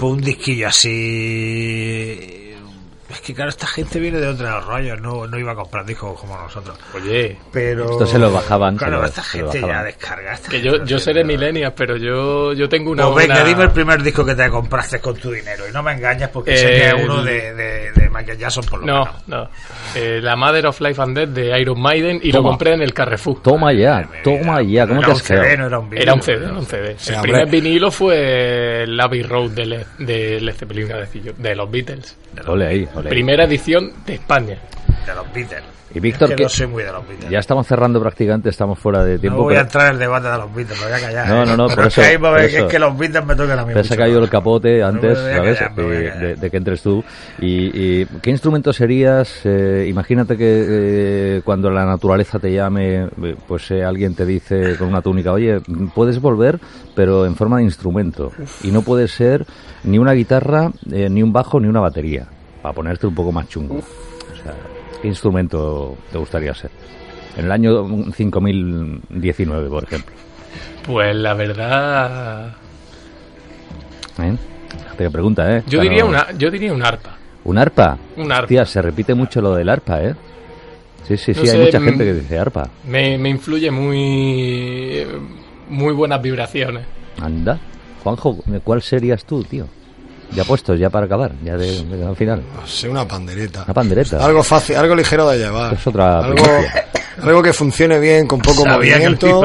Pues 0.00 0.12
un 0.14 0.20
disquillo 0.22 0.68
así. 0.68 2.49
Es 3.10 3.20
que 3.22 3.34
claro, 3.34 3.50
esta 3.50 3.66
gente 3.66 3.98
viene 3.98 4.18
de 4.18 4.28
otros 4.28 4.64
rollos, 4.66 5.00
no, 5.00 5.26
no 5.26 5.38
iba 5.38 5.52
a 5.52 5.54
comprar 5.56 5.84
discos 5.84 6.18
como 6.20 6.36
nosotros. 6.36 6.78
Oye, 6.94 7.36
Pero. 7.52 7.90
Esto 7.90 8.06
se 8.06 8.18
lo 8.18 8.30
bajaban, 8.30 8.76
Claro, 8.76 8.96
se 8.96 9.00
lo- 9.02 9.06
esta 9.08 9.22
se 9.22 9.38
gente 9.38 9.60
ya 9.60 9.66
bajaban. 9.66 9.84
descarga. 9.86 10.32
esta 10.34 10.48
que 10.50 10.60
yo, 10.62 10.78
no 10.78 10.84
yo 10.84 10.98
seré 10.98 11.24
nada. 11.24 11.36
millennial, 11.36 11.74
pero 11.76 11.96
yo, 11.96 12.52
yo 12.52 12.68
tengo 12.68 12.92
una... 12.92 13.10
Pues 13.10 13.26
venga, 13.26 13.42
dime 13.44 13.64
el 13.64 13.70
primer 13.70 14.02
disco 14.02 14.24
que 14.24 14.34
te 14.34 14.48
compraste 14.48 15.00
con 15.00 15.16
tu 15.16 15.30
dinero 15.32 15.68
y 15.68 15.72
no 15.72 15.82
me 15.82 15.92
engañes 15.92 16.28
porque 16.28 16.56
sé 16.56 16.66
que 16.66 16.86
es 16.86 16.94
El- 16.94 17.04
uno 17.04 17.22
de, 17.24 17.54
de, 17.54 17.92
de 17.92 18.10
Michael 18.10 18.38
Jackson 18.38 18.64
por 18.64 18.80
lo 18.80 18.86
No, 18.86 19.04
menos. 19.04 19.28
no. 19.28 19.50
Eh, 19.96 20.20
la 20.22 20.36
Mother 20.36 20.66
of 20.66 20.80
Life 20.80 21.02
and 21.02 21.16
Death 21.18 21.28
de 21.30 21.60
Iron 21.60 21.80
Maiden 21.80 22.20
y 22.22 22.30
lo 22.30 22.42
compré 22.42 22.74
en 22.74 22.82
el 22.82 22.94
Carrefour. 22.94 23.42
Toma 23.42 23.72
ya, 23.72 24.08
toma 24.22 24.62
ya. 24.62 24.86
¿Cómo 24.86 25.00
era 25.00 25.06
te 25.08 25.12
un 25.12 25.16
has 25.16 25.22
CD, 25.24 25.40
quedado? 25.40 25.56
no 25.58 25.66
era 25.66 25.78
un 25.80 25.90
vinilo, 25.90 26.02
Era 26.02 26.14
un 26.14 26.22
CD, 26.22 26.38
¿no? 26.40 26.44
era 26.46 26.58
un 26.58 26.66
CD. 26.66 26.94
Sí, 26.98 27.10
el 27.10 27.16
hombre. 27.16 27.32
primer 27.32 27.50
vinilo 27.50 27.90
fue 27.90 28.82
el 28.84 29.00
Abbey 29.00 29.22
Road 29.22 29.50
de, 29.50 29.66
Le- 29.66 29.86
de 29.98 30.40
Led 30.40 30.54
Zeppelin, 30.54 30.88
de 31.38 31.54
los 31.56 31.70
Beatles. 31.70 32.16
Ole 32.46 32.66
ahí, 32.68 32.88
Primera 33.08 33.44
edición 33.44 33.90
de 34.06 34.14
España. 34.14 34.58
De 35.06 35.14
los 35.14 35.32
Beatles. 35.32 35.62
Y 35.92 35.98
Víctor, 35.98 36.28
Es 36.28 36.30
que 36.30 36.36
¿qué- 36.36 36.42
no 36.44 36.48
soy 36.48 36.66
muy 36.68 36.84
de 36.84 36.92
los 36.92 37.08
Beatles. 37.08 37.30
Ya 37.30 37.40
estamos 37.40 37.66
cerrando 37.66 38.00
prácticamente, 38.00 38.48
estamos 38.48 38.78
fuera 38.78 39.02
de 39.02 39.14
no 39.14 39.20
tiempo. 39.20 39.42
voy 39.42 39.56
a 39.56 39.62
entrar 39.62 39.86
en 39.88 39.94
el 39.94 39.98
debate 39.98 40.28
de 40.28 40.38
los 40.38 40.54
Beatles, 40.54 40.78
me 40.78 40.86
voy 40.86 40.94
a 40.94 41.00
callar. 41.00 41.28
No, 41.28 41.42
¿eh? 41.42 41.46
no, 41.46 41.56
no, 41.56 41.66
Pero 41.66 41.76
por 41.78 41.86
es 41.88 41.94
que 41.96 42.00
eso- 42.12 42.20
por 42.20 42.40
es 42.40 42.64
que 42.70 42.78
los 42.78 42.96
Beatles 42.96 43.26
me 43.26 43.34
tocan 43.34 43.58
a 43.58 43.64
mí. 43.64 43.74
Te 43.74 43.80
has 43.80 43.88
caído 43.88 44.18
¿no? 44.18 44.24
el 44.24 44.30
capote 44.30 44.82
antes, 44.84 45.18
a 45.18 45.22
De, 45.24 45.34
callar. 45.34 45.74
de- 45.74 46.34
de 46.36 46.50
que 46.50 46.56
entres 46.56 46.80
tú. 46.82 47.02
Y, 47.40 48.02
y 48.02 48.06
¿Qué 48.22 48.30
instrumento 48.30 48.72
serías? 48.72 49.40
eh, 49.44 49.86
imagínate 49.88 50.36
que 50.36 50.64
eh, 50.68 51.42
cuando 51.44 51.70
la 51.70 51.84
naturaleza 51.84 52.38
te 52.38 52.52
llame, 52.52 53.06
eh, 53.06 53.36
pues 53.48 53.68
eh, 53.72 53.82
alguien 53.82 54.14
te 54.14 54.24
dice 54.24 54.76
con 54.78 54.86
una 54.86 55.02
túnica, 55.02 55.32
oye, 55.32 55.60
puedes 55.92 56.20
volver, 56.20 56.60
pero 56.94 57.26
en 57.26 57.34
forma 57.34 57.56
de 57.56 57.64
instrumento. 57.64 58.30
Y 58.62 58.70
no 58.70 58.82
puede 58.82 59.08
ser 59.08 59.44
ni 59.82 59.98
una 59.98 60.12
guitarra, 60.12 60.70
eh, 60.92 61.08
ni 61.10 61.20
un 61.24 61.32
bajo, 61.32 61.58
ni 61.58 61.66
una 61.66 61.80
batería. 61.80 62.28
Para 62.62 62.74
ponerte 62.74 63.06
un 63.06 63.14
poco 63.14 63.32
más 63.32 63.48
chungo. 63.48 63.76
O 63.76 64.42
sea, 64.42 64.54
¿qué 65.00 65.08
instrumento 65.08 65.96
te 66.12 66.18
gustaría 66.18 66.54
ser? 66.54 66.70
En 67.36 67.46
el 67.46 67.52
año 67.52 68.12
5019, 68.12 69.68
por 69.68 69.84
ejemplo. 69.84 70.14
Pues 70.86 71.14
la 71.16 71.34
verdad... 71.34 72.52
¿Eh? 74.20 74.36
Te 74.96 75.10
pregunta, 75.10 75.56
¿eh? 75.56 75.62
Yo 75.66 75.80
diría 75.80 76.02
no- 76.02 76.08
una, 76.10 76.30
yo 76.32 76.50
diría 76.50 76.72
un 76.72 76.82
arpa. 76.84 77.16
¿Un 77.44 77.56
arpa? 77.56 77.96
Un 78.16 78.30
arpa. 78.30 78.42
Hostia, 78.44 78.66
se 78.66 78.82
repite 78.82 79.14
mucho 79.14 79.40
lo 79.40 79.54
del 79.54 79.68
arpa, 79.68 80.02
¿eh? 80.02 80.14
Sí, 81.08 81.16
sí, 81.16 81.32
sí, 81.32 81.40
No 81.40 81.42
hay 81.42 81.48
sé, 81.48 81.58
mucha 81.64 81.80
mm, 81.80 81.84
gente 81.84 82.04
que 82.04 82.14
dice 82.14 82.38
arpa. 82.38 82.68
Me, 82.86 83.16
me 83.16 83.30
influye 83.30 83.70
muy... 83.70 85.06
Muy 85.70 85.94
buenas 85.94 86.20
vibraciones. 86.20 86.84
Anda. 87.20 87.58
Juanjo, 88.02 88.38
¿cuál 88.64 88.82
serías 88.82 89.24
tú, 89.24 89.42
tío? 89.44 89.66
Ya 90.34 90.44
puestos, 90.44 90.78
ya 90.78 90.90
para 90.90 91.06
acabar, 91.06 91.32
ya 91.44 91.56
de, 91.56 91.84
de- 91.84 92.04
al 92.06 92.14
final. 92.16 92.42
No 92.54 92.66
sé, 92.66 92.88
una 92.88 93.06
pandereta. 93.06 93.64
Una 93.64 93.74
pandereta. 93.74 94.24
Algo 94.24 94.42
fácil, 94.42 94.76
algo 94.76 94.94
ligero 94.94 95.28
de 95.28 95.38
llevar. 95.38 95.74
Es 95.74 95.86
otra 95.86 96.20
algo, 96.20 96.36
provincia. 96.36 96.84
algo 97.22 97.42
que 97.42 97.52
funcione 97.52 97.98
bien, 97.98 98.26
con 98.26 98.40
poco 98.40 98.62
Sabía 98.62 98.96
movimiento. 98.98 99.42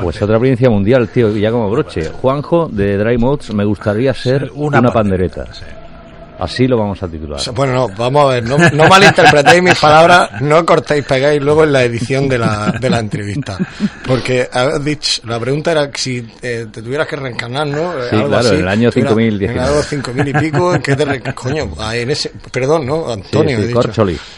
Pues 0.00 0.22
otra 0.22 0.38
provincia 0.38 0.70
mundial, 0.70 1.08
tío, 1.08 1.30
ya 1.36 1.50
como 1.50 1.68
broche. 1.70 2.08
Juanjo, 2.08 2.68
de 2.72 2.96
Dry 2.96 3.18
Modes, 3.18 3.52
me 3.52 3.64
gustaría 3.64 4.14
ser 4.14 4.50
una, 4.54 4.80
pandereta. 4.90 5.46
sí. 5.52 5.64
Así 6.38 6.66
lo 6.66 6.76
vamos 6.78 7.02
a 7.02 7.08
titular. 7.08 7.40
O 7.48 7.52
Bueno, 7.52 7.72
no, 7.72 7.88
vamos 7.96 8.24
a 8.24 8.34
ver, 8.34 8.44
no, 8.44 8.58
no 8.58 8.88
malinterpretéis 8.88 9.62
mis 9.62 9.78
palabras, 9.78 10.40
no 10.40 10.64
cortéis, 10.66 11.04
pegáis 11.04 11.40
luego 11.40 11.64
en 11.64 11.72
la 11.72 11.82
edición 11.84 12.28
de 12.28 12.38
la, 12.38 12.72
de 12.80 12.90
la 12.90 12.98
entrevista. 12.98 13.56
Porque, 14.06 14.48
habéis 14.52 14.84
dicho, 14.84 15.20
la 15.26 15.38
pregunta 15.38 15.72
era 15.72 15.90
si 15.94 16.26
eh, 16.42 16.66
te 16.72 16.82
tuvieras 16.82 17.06
que 17.06 17.16
reencarnar, 17.16 17.66
¿no? 17.66 17.92
Eh, 17.98 18.06
Sí, 18.10 18.16
Algo 18.16 18.28
claro, 18.28 18.46
así. 18.46 18.54
en 18.56 18.60
el 18.62 18.68
año 18.68 18.90
Tuviera- 18.90 19.10
5019. 19.10 19.52
En 19.54 19.58
algo 19.64 19.82
5000 19.82 20.28
y 20.28 20.32
pico, 20.34 20.74
¿en 20.74 20.82
qué 20.82 20.96
te 20.96 21.04
re- 21.04 21.22
Coño, 21.34 21.70
ah, 21.78 21.96
en 21.96 22.10
ese, 22.10 22.32
perdón, 22.50 22.86
¿no? 22.86 23.10
Antonio, 23.12 23.56
Sí, 23.58 23.62
he 23.62 23.66
dicho. 23.68 23.80
Corcholi. 23.80 24.18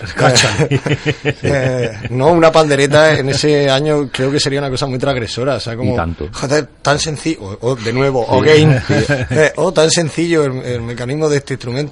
Eh, 1.42 1.90
no, 2.10 2.28
una 2.32 2.50
pandereta 2.52 3.14
en 3.18 3.28
ese 3.30 3.68
año 3.70 4.08
creo 4.12 4.30
que 4.30 4.40
sería 4.40 4.60
una 4.60 4.70
cosa 4.70 4.86
muy 4.86 4.98
transgresora, 4.98 5.56
o 5.56 5.60
sea, 5.60 5.76
como... 5.76 5.92
Y 5.92 5.96
tanto. 5.96 6.28
Joder, 6.32 6.66
tan 6.82 6.98
sencillo, 6.98 7.40
o, 7.60 7.70
o 7.70 7.76
de 7.76 7.92
nuevo, 7.92 8.26
again, 8.40 8.72
eh, 9.30 9.52
oh, 9.56 9.72
tan 9.72 9.90
sencillo 9.90 10.44
el, 10.44 10.62
el 10.64 10.82
mecanismo 10.82 11.28
de 11.28 11.38
este 11.38 11.54
instrumento, 11.54 11.85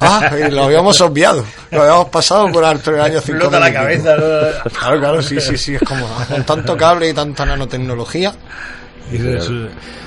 ah, 0.00 0.30
y 0.36 0.50
lo 0.50 0.64
habíamos 0.64 1.00
obviado, 1.00 1.44
lo 1.70 1.82
habíamos 1.82 2.08
pasado 2.08 2.50
por 2.52 2.64
alto 2.64 2.90
en 2.90 2.96
el 2.96 3.02
año 3.02 3.20
5000 3.20 3.36
Explota 3.36 3.60
la 3.60 3.72
cabeza. 3.72 4.16
¿no? 4.16 4.70
Claro, 4.70 5.00
claro, 5.00 5.22
sí, 5.22 5.40
sí, 5.40 5.56
sí, 5.56 5.74
es 5.74 5.82
como 5.82 6.06
con 6.28 6.44
tanto 6.44 6.76
cable 6.76 7.08
y 7.08 7.14
tanta 7.14 7.44
nanotecnología. 7.44 8.32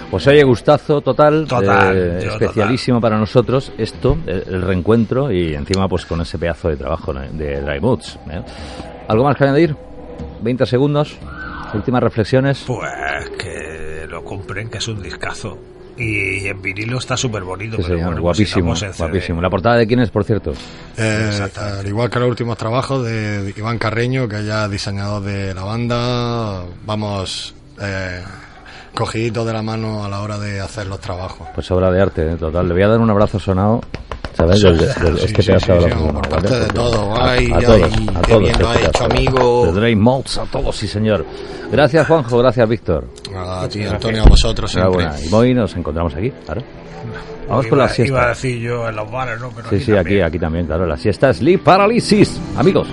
Pues 0.09 0.25
oye, 0.27 0.43
gustazo 0.43 1.01
total, 1.01 1.45
Total, 1.47 1.95
eh, 1.95 2.27
especialísimo 2.27 3.01
para 3.01 3.17
nosotros 3.17 3.73
esto, 3.77 4.17
el, 4.25 4.43
el 4.47 4.61
reencuentro 4.61 5.31
y 5.31 5.53
encima 5.53 5.87
pues 5.87 6.05
con 6.05 6.21
ese 6.21 6.37
pedazo 6.37 6.69
de 6.69 6.77
trabajo 6.77 7.13
de 7.13 7.61
Dry 7.61 7.79
Moods. 7.81 8.17
¿eh? 8.31 8.41
¿Algo 9.07 9.25
más 9.25 9.35
que 9.35 9.43
añadir? 9.43 9.75
20 10.41 10.65
segundos, 10.65 11.17
últimas 11.73 12.01
reflexiones. 12.01 12.63
Pues 12.65 13.29
que 13.37 14.05
lo 14.07 14.23
compren, 14.23 14.69
que 14.69 14.77
es 14.77 14.87
un 14.87 15.01
discazo. 15.01 15.57
Y 15.97 16.47
en 16.47 16.61
vinilo 16.61 16.99
está 16.99 17.17
súper 17.17 17.43
bonito. 17.43 17.77
Sí, 17.77 17.83
pero 17.83 17.95
señor, 17.97 18.13
bueno, 18.13 18.21
pues 18.21 18.37
guapísimo, 18.37 18.73
guapísimo. 18.97 19.41
¿La 19.41 19.49
portada 19.49 19.77
de 19.77 19.87
quién 19.87 19.99
es, 19.99 20.11
por 20.11 20.23
cierto? 20.23 20.53
Eh, 20.95 21.49
al 21.55 21.87
igual 21.87 22.09
que 22.09 22.19
los 22.19 22.29
últimos 22.29 22.57
trabajos 22.57 23.03
de, 23.03 23.53
Iván 23.57 23.79
Carreño, 23.79 24.27
que 24.27 24.45
ya 24.45 24.67
diseñador 24.67 25.23
de 25.23 25.53
la 25.55 25.63
banda, 25.63 26.63
vamos 26.85 27.55
eh, 27.81 28.21
cogiditos 28.97 29.45
de 29.45 29.53
la 29.53 29.61
mano 29.61 30.03
a 30.03 30.09
la 30.09 30.21
hora 30.21 30.37
de 30.37 30.59
hacer 30.59 30.87
los 30.87 30.99
trabajos. 30.99 31.47
Pues 31.53 31.69
obra 31.71 31.91
de 31.91 32.01
arte, 32.01 32.31
¿eh? 32.33 32.35
total. 32.35 32.67
Le 32.67 32.73
voy 32.73 32.83
a 32.83 32.87
dar 32.87 32.99
un 32.99 33.09
abrazo 33.09 33.39
sonado. 33.39 33.81
¿Sabes? 34.33 34.61
Del- 34.61 34.77
del- 34.77 34.87
del- 34.93 35.17
Sí, 35.19 35.27
sí, 35.29 35.33
pedazo 35.33 35.65
sí, 35.65 35.71
de 35.71 35.79
sí, 35.79 35.85
abrazo 35.85 36.13
por 36.13 36.29
parte 36.29 36.47
¿vale? 36.51 36.59
de 36.65 36.67
todo. 36.67 37.15
A, 37.15 37.31
Ay, 37.31 37.51
a 37.51 37.57
ay, 37.57 37.65
todos, 37.65 37.81
a 37.81 38.21
qué 38.21 38.27
todos. 38.31 38.39
bien 38.43 38.55
lo 38.59 38.69
ha 38.69 38.75
hecho, 38.81 39.03
amigo. 39.05 39.71
De 39.73 39.95
Moults, 39.95 40.37
a 40.37 40.43
todos, 40.45 40.75
sí, 40.75 40.87
señor. 40.87 41.25
Gracias, 41.71 42.05
Juanjo. 42.05 42.37
Gracias, 42.37 42.69
Víctor. 42.69 43.07
A 43.35 43.67
ti, 43.67 43.83
Antonio, 43.83 44.21
a 44.23 44.27
vosotros 44.29 44.71
siempre. 44.71 45.07
Y 45.27 45.33
hoy 45.33 45.55
nos 45.55 45.75
encontramos 45.75 46.13
aquí, 46.13 46.29
claro. 46.45 46.61
Vamos 47.49 47.65
con 47.67 47.77
la 47.79 47.85
Iba- 47.85 47.93
siesta. 47.93 48.13
Iba 48.13 48.25
a 48.25 48.27
decir 48.29 48.59
yo 48.59 48.87
en 48.87 48.95
los 48.95 49.09
bares, 49.11 49.39
¿no? 49.39 49.49
Pero 49.55 49.69
Sí, 49.69 49.79
sí, 49.79 49.91
aquí, 49.93 49.95
también. 50.03 50.23
aquí 50.25 50.39
también, 50.39 50.65
claro. 50.67 50.85
La 50.85 50.97
siesta 50.97 51.33
Sleep 51.33 51.63
Paralysis. 51.63 52.39
Amigos. 52.57 52.87